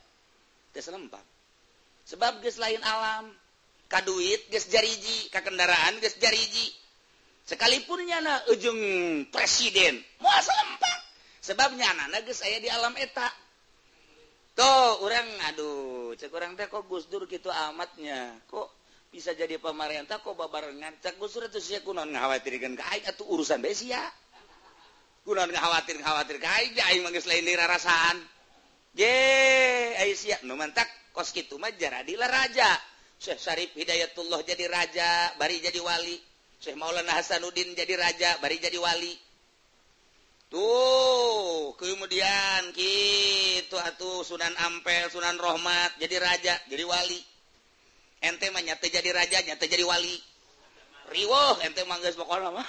lempar 0.75 1.23
sebab 2.03 2.43
ges 2.43 2.59
lain 2.59 2.81
alam. 2.83 3.31
Kaduit 3.85 4.49
ges 4.49 4.65
jariji 4.73 5.29
ka 5.29 5.45
kendaraan 5.45 6.01
ges 6.01 6.17
jariji. 6.17 6.73
Sekalipun 7.45 8.01
nyana 8.01 8.49
ujung 8.49 8.81
presiden. 9.29 10.01
Mau 10.17 10.33
lempar 10.33 10.97
sebabnya 11.39 11.85
anak 11.93 12.25
ges 12.25 12.41
saya 12.41 12.57
di 12.57 12.67
alam 12.67 12.97
eta. 12.97 13.29
Tuh 14.57 15.05
orang 15.05 15.27
aduh 15.53 16.15
cek 16.17 16.31
orang 16.33 16.57
teh 16.57 16.65
kok 16.65 16.89
Gus 16.89 17.05
Dur 17.05 17.29
gitu 17.29 17.53
amatnya. 17.53 18.33
Kok 18.49 18.67
bisa 19.13 19.37
jadi 19.37 19.61
pemerintah 19.61 20.17
kok 20.17 20.33
babarengan? 20.33 20.97
Cek 21.05 21.21
Gus 21.21 21.37
Dur 21.37 21.45
itu 21.45 21.61
sih 21.61 21.77
kunon 21.85 22.09
ngkhawatirkan 22.09 22.73
ke 22.73 22.83
aing? 22.89 23.05
Atau 23.05 23.29
urusan 23.29 23.61
besia 23.61 24.01
khawatir 25.25 25.97
khawatir 26.05 26.37
rasaan 27.65 28.17
kos 31.15 31.31
gitulah 31.33 31.71
raja. 32.29 32.69
Syarif 33.15 33.73
Hidayatullah 33.73 34.43
jadi 34.45 34.67
raja 34.69 35.33
bari 35.39 35.63
jadi 35.63 35.79
wali. 35.81 36.19
Syekh 36.61 36.77
Maulana 36.77 37.17
Hasanuddin 37.17 37.73
jadi 37.73 37.95
raja 37.97 38.37
bari 38.43 38.59
jadi 38.61 38.77
wali. 38.77 39.15
Tuh 40.51 41.73
kemudian 41.79 42.69
gitu 42.75 43.75
atuh 43.81 44.21
Sunan 44.21 44.53
Ampel 44.61 45.09
Sunan 45.09 45.41
Rohmat 45.41 45.97
jadi 45.97 46.21
raja 46.21 46.53
jadi 46.69 46.85
wali. 46.85 47.19
Ente 48.21 48.51
nyata 48.51 48.87
jadi 48.87 49.09
raja 49.09 49.41
nyata 49.41 49.65
jadi 49.65 49.83
wali. 49.83 50.15
Riwoh 51.09 51.59
ente 51.65 51.81
manggas 51.87 52.13
pokoknya 52.13 52.51
mah. 52.51 52.67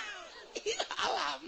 Alam 1.04 1.42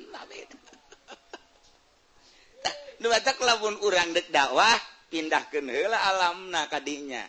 labun 2.98 3.78
urang 3.86 4.10
dek 4.10 4.34
dakwah 4.34 4.74
pindah 5.08 5.46
ke 5.48 5.62
hela 5.62 5.96
alam 5.96 6.50
na 6.50 6.66
kadinya 6.66 7.22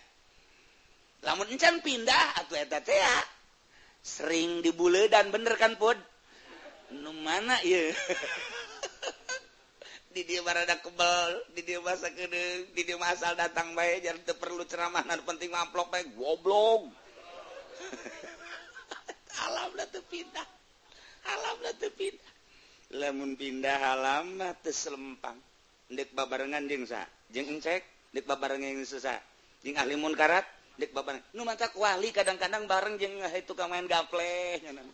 lamuncan 1.23 1.79
pindah 1.85 2.43
atau 2.43 2.57
eta 2.57 2.81
teh 2.81 2.99
sering 4.01 4.63
dibule 4.63 5.11
dan 5.11 5.29
bener 5.29 5.59
kan 5.59 5.75
pod 5.75 5.99
nu 6.95 7.11
mana 7.21 7.59
ya 7.61 7.89
di 10.09 10.25
dia 10.25 10.41
barada 10.41 10.81
kebal 10.81 11.37
di 11.53 11.61
dia 11.61 11.77
masa 11.85 12.09
kede 12.09 12.73
di 12.73 12.81
dia 12.81 12.97
masal 12.97 13.37
datang 13.37 13.77
baik 13.77 14.25
teu 14.25 14.33
perlu 14.41 14.65
ceramah 14.65 15.05
nan 15.05 15.21
penting 15.21 15.53
amplop 15.53 15.93
baik 15.93 16.09
goblok. 16.17 16.89
Alam 19.45 19.71
lah 19.77 19.87
pindah 19.87 20.47
alam 21.29 21.57
lah 21.61 21.73
pindah. 21.77 22.33
Lamun 22.97 23.37
pindah 23.37 23.79
alam 23.95 24.41
lah 24.41 24.57
selempang 24.65 25.37
dek 25.89 26.13
babarengan 26.13 26.69
jengsa 26.69 27.05
jeng 27.33 27.49
encek 27.49 27.81
dek 28.13 28.25
babareng 28.29 28.61
sesa 28.85 29.17
jeng 29.65 29.75
ahli 29.77 29.97
munkarat 29.97 30.45
dek 30.77 30.93
babarengan 30.93 31.25
nu 31.33 31.43
mata 31.43 31.69
wali 31.75 32.13
kadang-kadang 32.13 32.69
bareng 32.69 32.95
jeng 33.01 33.17
eh, 33.19 33.41
itu 33.41 33.53
kang 33.57 33.73
main 33.73 33.89
gaple 33.89 34.61
nyana 34.63 34.85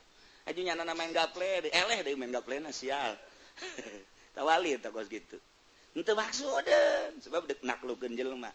aja 0.45 0.61
nyana 0.61 0.85
na 0.85 0.93
main 0.93 1.09
gaple 1.09 1.65
deh. 1.65 1.71
Eleh 1.73 2.05
deh 2.05 2.13
main 2.13 2.29
gaple 2.29 2.61
na 2.61 2.69
sial. 2.69 3.17
Tawali 4.37 4.77
tak 4.77 4.93
kos 4.93 5.09
gitu. 5.09 5.41
Itu 5.95 6.11
maksud 6.13 6.65
sebab 7.23 7.49
dek 7.49 7.65
naklukeun 7.65 8.13
jelema 8.13 8.51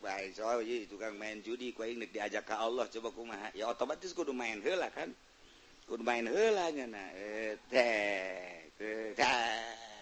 baik 0.00 0.32
soal 0.32 0.64
iya 0.64 0.88
tukang 0.88 1.12
main 1.20 1.44
judi 1.44 1.76
kue 1.76 1.92
ini 1.92 2.08
diajak 2.08 2.48
ke 2.48 2.56
Allah 2.56 2.88
coba 2.88 3.12
kumaha 3.12 3.52
ya 3.52 3.68
otomatis 3.68 4.16
kudu 4.16 4.32
main 4.32 4.60
hela 4.64 4.88
kan. 4.92 5.12
Kudu 5.84 6.00
main 6.00 6.24
hela 6.24 6.72
nyana 6.72 7.04
eh 7.16 7.60
teh 7.68 8.72
eh, 8.80 9.12
teh. 9.12 9.99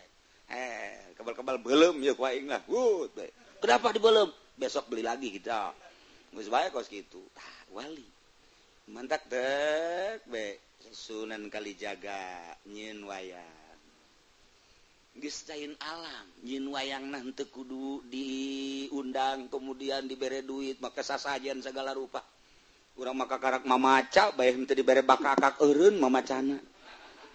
eh 0.49 1.13
kebal-kebal 1.17 1.61
belum 1.61 2.01
ya 2.01 2.17
kuaing 2.17 2.49
ingat. 2.49 2.65
Good 2.65 3.17
kenapa 3.61 3.93
di 3.93 4.01
belum? 4.01 4.29
Besok 4.59 4.91
beli 4.91 5.05
lagi 5.05 5.29
kita. 5.31 5.73
Geus 6.35 6.49
bae 6.53 6.69
kos 6.73 6.89
gitu 6.93 7.21
tah 7.33 7.55
wali 7.73 8.05
mantak 8.89 9.29
dek 9.29 10.25
be. 10.29 10.61
Sunan 10.89 11.53
kali 11.53 11.77
jaga 11.77 12.55
nyin 12.65 13.05
wayang 13.05 13.69
gistain 15.19 15.75
alam 15.83 16.27
nyin 16.47 16.71
wayang 16.71 17.11
nanti 17.11 17.45
kudu 17.51 18.07
diundang 18.07 19.51
kemudian 19.51 20.07
diberi 20.07 20.47
duit 20.47 20.79
maka 20.79 21.03
sasajian 21.03 21.61
segala 21.61 21.93
rupa. 21.93 22.23
Kurang 22.95 23.19
maka 23.21 23.37
karak 23.37 23.67
mamaca 23.67 24.33
bae 24.33 24.55
henteu 24.55 24.79
diberi 24.79 25.03
bakakak 25.05 25.61
eureun 25.61 25.99
mamacana. 25.99 26.57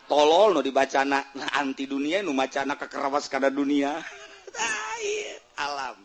tolol 0.08 0.58
no 0.58 0.62
dibacana 0.62 1.24
nah, 1.36 1.50
anti 1.60 1.88
dunia 1.88 2.22
nu 2.22 2.36
macana 2.36 2.78
kekerawas 2.80 3.30
kada 3.32 3.48
dunia. 3.50 3.98
Alam. 5.66 5.98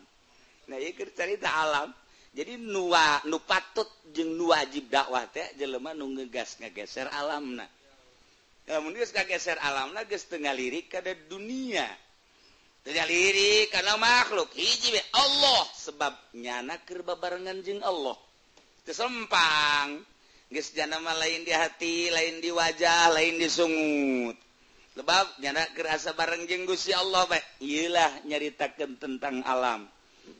Nah 0.69 0.77
iya 0.77 0.93
cerita 0.93 1.49
alam. 1.49 1.89
Jadi 2.29 2.61
nua 2.61 3.25
nu 3.25 3.41
patut 3.41 3.89
jeung 4.13 4.37
nu 4.37 4.53
wajib 4.53 4.85
dakwah 4.93 5.25
teh 5.25 5.57
jelema 5.57 5.97
nu 5.97 6.05
ngegas 6.13 6.61
ngegeser 6.61 7.09
alamna 7.09 7.65
lamun 8.69 8.93
geus 8.93 9.09
kageser 9.09 9.57
alamna 9.57 10.05
geus 10.05 10.29
teu 10.29 10.37
ngalirik 10.37 10.93
kada 10.93 11.17
dunia. 11.25 11.89
Teu 12.85 12.93
ngalirik 12.93 13.73
kana 13.73 13.97
makhluk. 13.97 14.53
Hiji 14.53 14.93
be 14.93 15.01
Allah 15.17 15.65
sebab 15.73 16.13
nyana 16.37 16.77
keur 16.85 17.01
babarengan 17.01 17.65
jeung 17.65 17.81
Allah. 17.81 18.15
Teu 18.85 18.93
sempang. 18.93 20.05
nama 20.49 21.13
lain 21.13 21.45
di 21.45 21.53
hati 21.53 22.09
lain 22.09 22.41
di 22.41 22.49
wajah 22.49 23.13
lain 23.13 23.37
di 23.37 23.45
sungut. 23.45 24.33
Lebab 24.97 25.37
nyana 25.45 25.61
kerasa 25.77 26.17
bareng 26.17 26.49
jenggus 26.49 26.89
ya 26.89 26.99
Allah 27.05 27.29
baik 27.29 27.45
Ilah 27.61 28.25
nyaritakan 28.25 28.97
tentang 28.97 29.45
alam. 29.45 29.85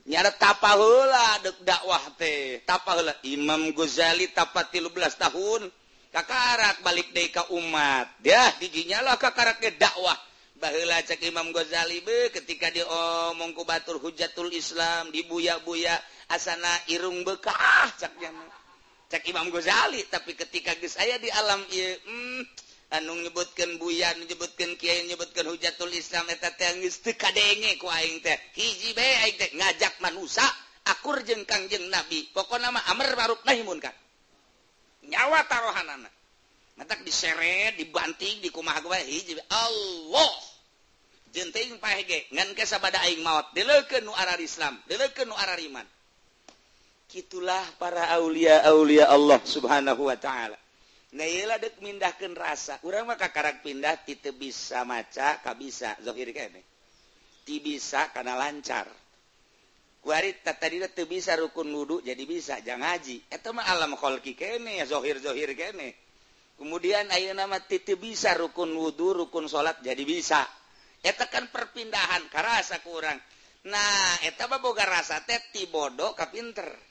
Nyara 0.10 0.34
tapahula 0.34 1.46
dek 1.46 1.62
dakwah 1.62 2.02
teh. 2.18 2.66
Tapahula 2.66 3.14
Imam 3.22 3.70
Ghazali 3.70 4.34
tapat 4.34 4.74
13 4.74 4.90
tahun. 5.14 5.70
Kakarak 6.10 6.82
balik 6.82 7.14
deh 7.14 7.30
ke 7.30 7.46
umat. 7.54 8.10
Ya 8.26 8.50
dijinyalah 8.58 9.22
kakarak 9.22 9.62
ke 9.62 9.78
dakwah. 9.78 10.18
Bahula 10.58 11.06
cek 11.06 11.22
Imam 11.22 11.54
Ghazali 11.54 12.02
be 12.02 12.34
ketika 12.34 12.74
dia 12.74 12.84
omong 13.30 13.54
ku 13.54 13.62
batur 13.62 14.02
hujatul 14.02 14.50
Islam 14.52 15.14
dibuya-buya 15.14 15.96
asana 16.34 16.74
irung 16.90 17.22
bekah 17.22 17.94
caknya 17.96 18.34
cek 19.10 19.26
Imam 19.26 19.50
Ghazali 19.50 20.06
tapi 20.06 20.38
ketika 20.38 20.78
ge 20.78 20.86
saya 20.86 21.18
di 21.18 21.34
alam 21.34 21.66
ia, 21.74 21.98
mm, 21.98 22.42
anu 23.02 23.18
nyebutkan 23.26 23.82
buyan 23.82 24.18
menyebutkan 24.22 24.78
Kyai 24.78 25.10
menyebutkan 25.10 25.50
hujatul 25.50 25.90
Islam 25.94 26.30
ngajak 29.50 29.94
manusia 30.02 30.46
akur 30.90 31.22
jeng 31.22 31.46
Kangjeng 31.46 31.90
nabi. 31.90 32.30
Pokok 32.34 32.58
nama 32.58 32.82
Amr 32.90 33.14
Maruf 33.18 33.42
Nahimun 33.46 33.82
kan 33.82 33.94
nyawa 35.10 35.42
taruhan 35.50 35.90
anak 35.90 36.14
matak 36.78 37.02
diseret 37.04 37.76
dibanting 37.76 38.40
di 38.40 38.54
kumah 38.54 38.78
gue 38.80 39.00
hiji 39.10 39.36
Allah! 39.52 40.34
Jenting 41.30 41.78
pahege 41.78 42.26
ngan 42.34 42.58
kesabada 42.58 42.98
aing 43.06 43.22
maut 43.22 43.54
dileukeun 43.54 44.02
nu 44.02 44.14
arar 44.18 44.42
Islam 44.42 44.82
dileukeun 44.90 45.30
nu 45.30 45.36
arar 45.38 45.62
iman. 45.62 45.86
itulah 47.10 47.66
para 47.82 48.14
Aulia-aulia 48.14 49.10
Allah 49.10 49.42
subhanahu 49.42 50.06
Wa 50.06 50.18
ta'ala. 50.22 50.58
Dek 51.10 51.82
mindahkan 51.82 52.38
rasa. 52.38 52.78
Kurang 52.78 53.10
maka 53.10 53.34
karakter 53.34 53.66
pindah 53.66 54.06
tidak 54.06 54.38
bisa 54.38 54.86
maca 54.86 55.42
Ka 55.42 55.58
bisa. 55.58 55.98
Bisa 57.50 58.14
karena 58.14 58.38
lancar. 58.38 58.86
Tadi 60.06 60.78
bisa 61.10 61.34
rukun 61.36 61.68
wudhu 61.74 62.00
jadi 62.06 62.24
bisa 62.24 62.62
jangan 62.64 62.96
ngaji 62.96 63.20
itu 63.20 63.50
alamki 63.52 64.32
kehirhir 64.32 65.60
kemudian 66.56 67.06
ayo 67.12 67.32
nama 67.36 67.60
titik 67.60 68.00
bisa 68.00 68.32
rukun 68.38 68.72
wudhu 68.72 69.26
rukun 69.26 69.50
salat 69.50 69.82
jadi 69.82 70.00
bisa. 70.06 70.46
Etakan 71.04 71.52
perpindahan 71.52 72.32
karena 72.32 72.62
rasa 72.62 72.80
kurang 72.86 73.18
nah 73.60 74.16
eteta 74.24 74.48
boga 74.56 74.88
rasa 74.88 75.20
teti 75.28 75.68
bodoh 75.68 76.16
kapinter 76.16 76.89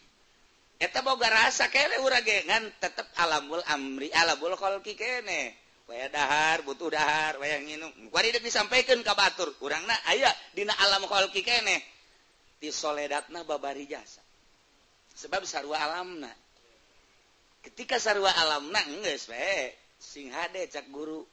eta 0.79 1.03
boga 1.03 1.27
rasa 1.27 1.67
kene 1.75 1.99
urang 2.07 2.23
gengan 2.23 2.71
tetep 2.79 3.07
alamul 3.19 3.63
amri 3.67 4.09
alabul 4.15 4.55
kholqi 4.55 4.95
kene. 4.95 5.55
Waya 5.89 6.13
dahar 6.13 6.63
butuh 6.69 6.93
dahar 6.93 7.41
waya 7.41 7.59
nginum 7.65 7.91
kuari 8.13 8.29
deuk 8.29 8.45
disampaikeun 8.45 9.01
ka 9.01 9.17
batur 9.17 9.49
urangna 9.65 9.97
aya 10.07 10.31
dina 10.55 10.71
alam 10.79 11.03
kholqi 11.09 11.43
kene. 11.43 11.83
Ti 12.63 12.71
soledatna 12.71 13.43
babari 13.43 13.91
jasa. 13.91 14.23
Sebab 15.19 15.43
sarua 15.43 15.83
alamna. 15.83 16.31
Ketika 17.65 17.99
sarua 17.99 18.31
alamna 18.31 18.79
geus 19.03 19.27
we 19.27 19.75
sing 19.99 20.31
hade 20.31 20.71
cak 20.71 20.87
guru. 20.95 21.27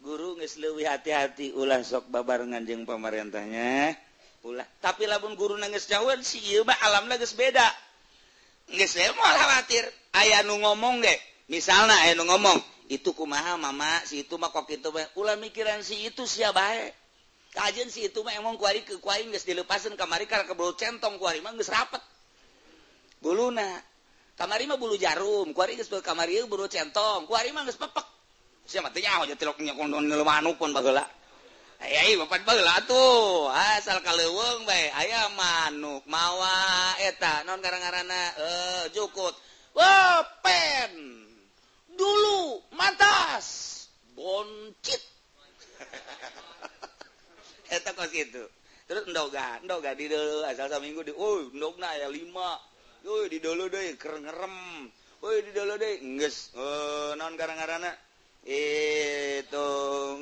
Guru 0.00 0.40
geus 0.40 0.56
leuwih 0.56 0.88
hati-hati 0.88 1.52
ulah 1.52 1.84
sok 1.84 2.08
babarengan 2.08 2.64
jeung 2.64 2.88
pamarentahnya 2.88 3.92
ulah 4.40 4.64
tapi 4.80 5.04
lamun 5.04 5.36
guru 5.36 5.60
nangis 5.60 5.84
jauhan 5.84 6.24
si 6.24 6.40
ieu 6.40 6.64
mah 6.64 6.78
alamna 6.80 7.20
geus 7.20 7.36
beda. 7.36 7.68
khawatir 8.70 9.84
aya 10.14 10.42
nu 10.46 10.58
ngomong 10.62 11.02
deh 11.02 11.18
misalnya 11.50 11.94
aya 12.06 12.14
nu 12.14 12.26
ngomong 12.26 12.58
itu 12.90 13.14
kumaha 13.14 13.54
mama 13.54 14.02
si 14.02 14.26
itu 14.26 14.34
mah 14.34 14.50
kok 14.50 14.66
itu 14.70 14.90
mah 14.90 15.06
ulah 15.14 15.38
mikiran 15.38 15.82
si 15.82 16.10
itu 16.10 16.26
siapa 16.26 16.58
bae 16.58 16.90
kajian 17.54 17.86
si 17.86 18.10
itu 18.10 18.22
mah 18.26 18.34
emang 18.34 18.58
kuari 18.58 18.82
ke 18.82 18.98
kuari 18.98 19.30
geus 19.30 19.46
dilepasin 19.46 19.94
kamari 19.94 20.26
karena 20.26 20.46
kebulu 20.46 20.74
centong 20.74 21.18
kuari 21.18 21.38
mah 21.38 21.54
geus 21.54 21.70
rapet 21.70 22.02
buluna 23.22 23.66
kamari 24.34 24.66
mah 24.66 24.78
bulu 24.78 24.98
jarum 24.98 25.54
kuari 25.54 25.78
geus 25.78 25.90
kamari 26.02 26.42
bulu 26.46 26.66
centong 26.66 27.30
kuari 27.30 27.54
mah 27.54 27.62
geus 27.62 27.78
pepek 27.78 28.06
siapa 28.66 28.90
mah 28.90 28.94
teh 28.94 29.02
nyaho 29.02 29.22
nya 29.26 29.34
tilok 29.38 29.58
nyokong 29.62 29.88
ngelumanuk 30.10 30.54
pun 30.58 30.74
baheula 30.74 31.06
Eh, 31.80 32.12
eh, 32.12 32.16
papat 32.20 32.44
bala 32.44 32.84
tuh. 32.84 33.48
Asal 33.48 34.04
kaleweng 34.04 34.68
baik 34.68 34.92
aya 35.00 35.32
manuk 35.32 36.04
mawa. 36.04 36.92
Eh, 37.00 37.08
Eta 37.08 37.40
non 37.48 37.64
karangarana 37.64 38.22
eh 38.36 38.84
jukut. 38.92 39.32
Wepen. 39.72 40.92
Dulu 41.96 42.60
matas 42.76 43.88
boncit. 44.12 45.00
Eta 47.76 47.96
kos 47.96 48.12
gitu 48.12 48.44
terus 48.90 49.06
ndoga 49.06 49.62
ndoga 49.62 49.94
di 49.94 50.10
dulu 50.10 50.42
asal 50.50 50.66
seminggu 50.66 51.06
di 51.06 51.14
oh 51.14 51.46
ndogna 51.54 51.94
ya 51.94 52.10
lima. 52.10 52.58
Oh 53.06 53.24
di 53.30 53.38
dulu 53.38 53.70
deh 53.70 53.94
keren 53.94 54.26
ngerem. 54.26 54.56
Oh 55.22 55.30
di 55.30 55.50
dulu 55.54 55.78
deh 55.78 56.02
nges. 56.02 56.52
Eh 56.58 57.14
non 57.14 57.38
karangarana 57.38 57.94
itu 58.46 59.68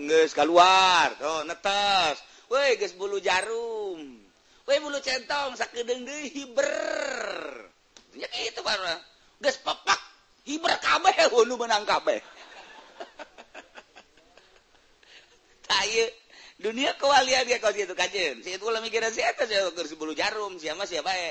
nges 0.03 0.35
keluar 0.35 1.15
tuh 1.19 1.45
netes. 1.47 2.19
Woi 2.49 2.81
geus 2.81 2.97
bulu 2.99 3.23
jarum. 3.23 4.01
Woi 4.67 4.79
bulu 4.83 4.99
centong 5.05 5.55
sakedeung 5.55 6.03
deui 6.03 6.27
hiber. 6.33 6.73
Nya 8.19 8.27
kitu 8.27 8.65
baru 8.65 8.83
geus 9.39 9.59
pepak 9.63 10.01
hiber 10.49 10.75
kabeh 10.83 11.31
nu 11.49 11.55
menang 11.55 11.87
kabeh. 11.87 12.19
Taye 15.69 16.11
dunia 16.59 16.91
kewalian 16.99 17.47
dia 17.47 17.63
kau 17.63 17.71
situ 17.71 17.95
kajen 17.95 18.43
si 18.43 18.59
itu 18.59 18.67
lah 18.67 18.83
mikiran 18.83 19.15
si 19.15 19.23
atas 19.23 19.47
ya 19.47 19.71
geus 19.71 19.95
bulu 19.95 20.11
jarum 20.11 20.59
siapa 20.59 20.91
siapa 20.91 21.15
ya 21.15 21.31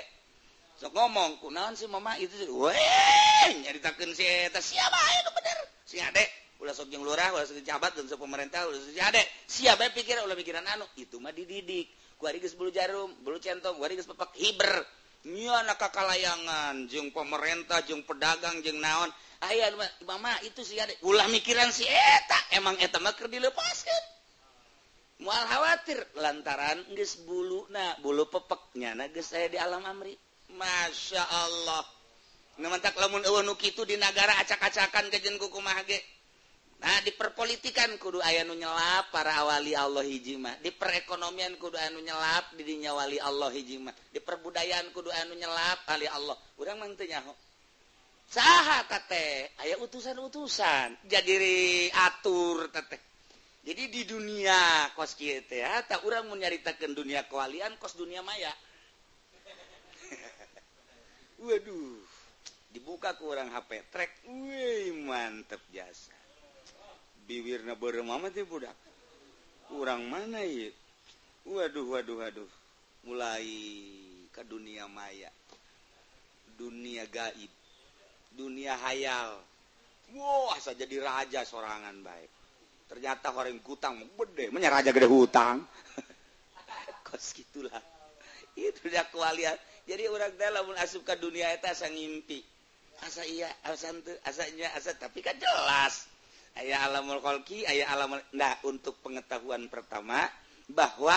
sok 0.79 0.95
ngomong 0.95 1.43
kunaon 1.43 1.75
si 1.75 1.83
mama 1.91 2.15
itu 2.15 2.47
weh 2.47 3.51
nyaritakeun 3.59 4.15
si 4.15 4.23
eta 4.23 4.63
siapa 4.63 4.95
eh, 4.95 5.19
ya 5.19 5.29
bener? 5.35 5.57
Si 5.83 5.99
adek 5.99 6.46
ulah 6.57 6.73
sok 6.73 6.89
jeung 6.89 7.05
lurah 7.05 7.33
ulah 7.33 7.45
sok 7.45 7.61
jabat 7.61 7.93
dan 7.93 8.09
sok 8.09 8.21
pemerintah 8.21 8.65
ulah 8.65 8.79
sok 8.81 8.97
ade 8.97 9.21
siapa 9.45 9.87
bae 9.87 9.93
pikir 9.93 10.17
ulah 10.25 10.33
pikiran 10.33 10.65
anu 10.65 10.85
itu 10.97 11.21
mah 11.21 11.33
dididik. 11.33 11.89
Kuari 12.17 12.41
geus 12.41 12.57
bulu 12.57 12.73
jarum 12.73 13.13
bulu 13.21 13.37
centong 13.37 13.77
kuari 13.77 13.93
geus 13.93 14.09
pepak 14.09 14.33
hiber. 14.41 14.81
Nya 15.27 15.65
anak 15.65 15.77
kakalayangan 15.77 16.89
jeung 16.89 17.13
pemerintah 17.13 17.85
jeung 17.85 18.01
pedagang 18.01 18.61
jeung 18.65 18.81
naon. 18.81 19.13
Aya 19.45 19.69
mama 20.09 20.33
itu 20.41 20.65
si 20.65 20.81
ade 20.81 20.97
ulah 21.05 21.29
mikiran 21.29 21.69
si 21.69 21.85
eta 21.85 22.39
emang 22.57 22.73
eta 22.81 22.97
mah 22.97 23.13
keur 23.13 23.29
dilepaskeun 23.29 24.03
mual 25.17 25.45
khawatir 25.49 25.97
lantaran 26.21 26.81
geus 26.93 27.21
bulu 27.21 27.65
na 27.73 27.97
bulu 28.01 28.29
pepeknya 28.29 28.97
na 28.97 29.09
geus 29.13 29.29
saya 29.29 29.45
di 29.49 29.61
alam 29.61 29.85
amri. 29.85 30.17
Masya 30.47 31.21
Allah. 31.21 31.83
Mementak 32.57 32.97
lamun 32.97 33.21
eueuh 33.21 33.45
nu 33.45 33.53
kitu 33.53 33.85
di 33.85 33.99
nagara 34.01 34.33
acak-acakan 34.41 35.13
kejen 35.13 35.37
kukumah 35.37 35.77
ge? 35.85 36.01
Nah 36.77 37.01
diperpolitikan 37.01 37.89
kudu 37.97 38.21
aya 38.21 38.45
nu 38.45 38.53
nyelap 38.53 39.09
para 39.09 39.33
awali 39.41 39.73
Allah 39.73 40.05
hijjimah 40.05 40.61
di 40.61 40.69
perekonomian 40.69 41.57
kudu 41.57 41.73
anu 41.73 42.05
nyelap 42.05 42.53
dirinya 42.53 42.93
wali 42.93 43.17
Allah 43.17 43.49
hijjimah 43.49 44.13
di 44.13 44.21
perbudayaan 44.21 44.93
kudu 44.93 45.09
anu 45.09 45.33
nyelap 45.33 45.89
kali 45.89 46.05
Allah. 46.05 46.37
Kurang 46.53 46.77
mantunya 46.77 47.25
sah 48.29 48.85
tete? 48.85 49.57
Aya 49.57 49.81
utusan-utusan. 49.81 51.09
Jadi 51.09 51.89
atur 51.89 52.69
tete. 52.69 52.97
jadi 53.67 53.83
di 53.91 54.07
dunia 54.07 54.87
kos 54.95 55.19
kita 55.19 55.59
ya 55.59 55.83
tak 55.83 56.07
orang 56.07 56.31
menyaritakan 56.31 56.93
dunia 56.93 57.25
kewalian 57.25 57.73
kos 57.81 57.97
dunia 57.97 58.21
maya. 58.21 58.53
Waduh 61.43 61.99
dibuka 62.71 63.17
kurang 63.17 63.49
HP 63.49 63.89
track 63.89 64.11
Wih 64.29 64.93
mantep 65.03 65.59
jasa. 65.73 66.26
biwirna 67.27 67.75
Muhammad 67.77 68.33
budak. 68.47 68.73
Kurang 69.67 70.07
mana 70.07 70.47
yuk 70.47 70.71
Waduh 71.47 71.87
waduh 71.95 72.15
waduh. 72.19 72.49
Mulai 73.07 73.47
ke 74.35 74.43
dunia 74.43 74.83
maya. 74.91 75.31
Dunia 76.59 77.07
gaib. 77.07 77.51
Dunia 78.35 78.75
hayal. 78.75 79.39
Wow 80.11 80.51
asa 80.55 80.75
jadi 80.75 80.99
raja 80.99 81.47
sorangan 81.47 82.03
baik. 82.03 82.31
Ternyata 82.91 83.31
orang 83.31 83.63
hutang 83.63 84.03
gede. 84.03 84.51
Menyeraja 84.51 84.91
gede 84.91 85.07
hutang. 85.07 85.63
Kos 87.07 87.31
gitulah. 87.31 87.79
Itu 88.59 88.91
udah 88.91 89.07
kualian. 89.07 89.55
Jadi 89.87 90.03
orang 90.11 90.35
dalam 90.35 90.67
asup 90.83 91.07
ke 91.07 91.15
dunia 91.15 91.47
itu 91.55 91.63
asa 91.63 91.87
ngimpi. 91.87 92.43
Asa 93.07 93.23
iya 93.23 93.47
asa 93.63 93.93
ente 93.95 94.19
asanya 94.27 94.67
asa 94.75 94.91
tapi 94.99 95.23
kan 95.23 95.39
jelas. 95.39 96.11
aya 96.57 96.85
alamul 96.89 97.21
qolki 97.21 97.63
aya 97.63 97.89
alam 97.93 98.17
nah 98.33 98.53
untuk 98.65 98.97
pengetahuan 99.05 99.69
pertama 99.69 100.25
bahwa 100.67 101.15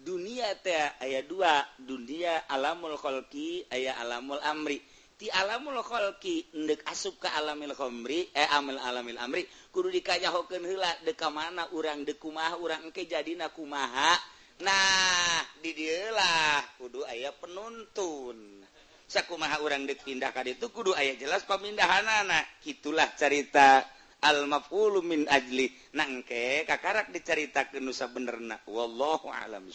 dunia 0.00 0.56
teh 0.60 0.76
aya 1.00 1.20
dua. 1.24 1.60
Dunia 1.76 2.48
alamul 2.48 2.96
qolki 2.96 3.68
aya 3.68 3.96
alamul 4.00 4.40
amri. 4.40 4.80
Ti 5.20 5.28
alamul 5.28 5.84
qolki 5.84 6.48
ndek 6.56 6.88
asup 6.88 7.20
ka 7.20 7.36
alamil 7.36 7.76
khomri 7.76 8.32
eh 8.32 8.48
amal 8.56 8.80
alamil 8.80 9.20
amri. 9.20 9.44
Kudu 9.68 9.92
dikanyahokeun 9.92 10.64
heula 10.64 10.90
deka 11.04 11.28
mana 11.28 11.68
urang 11.76 12.02
dekumaha 12.08 12.56
urang 12.56 12.88
engke 12.88 13.04
jadina 13.04 13.52
kumaha? 13.52 14.16
Nah 14.64 15.44
di 15.60 15.76
dieu 15.76 16.08
lah 16.12 16.64
kudu 16.80 17.04
aya 17.04 17.32
penuntun. 17.36 18.64
Sakumaha 19.10 19.58
urang 19.60 19.84
dek 19.84 20.06
pindah 20.06 20.30
ka 20.32 20.40
ditu 20.40 20.72
kudu 20.72 20.96
aya 20.96 21.12
jelas 21.20 21.44
pamindahanana. 21.44 22.40
Gitulah 22.64 23.12
cerita 23.18 23.84
almafulu 24.22 25.00
min 25.02 25.26
ajli. 25.28 25.68
Nangke 25.96 26.64
kakarak 26.68 27.10
diceritakan 27.10 27.82
nusa 27.84 28.06
benerna 28.12 28.60
wallahu 28.68 29.32
alam 29.32 29.66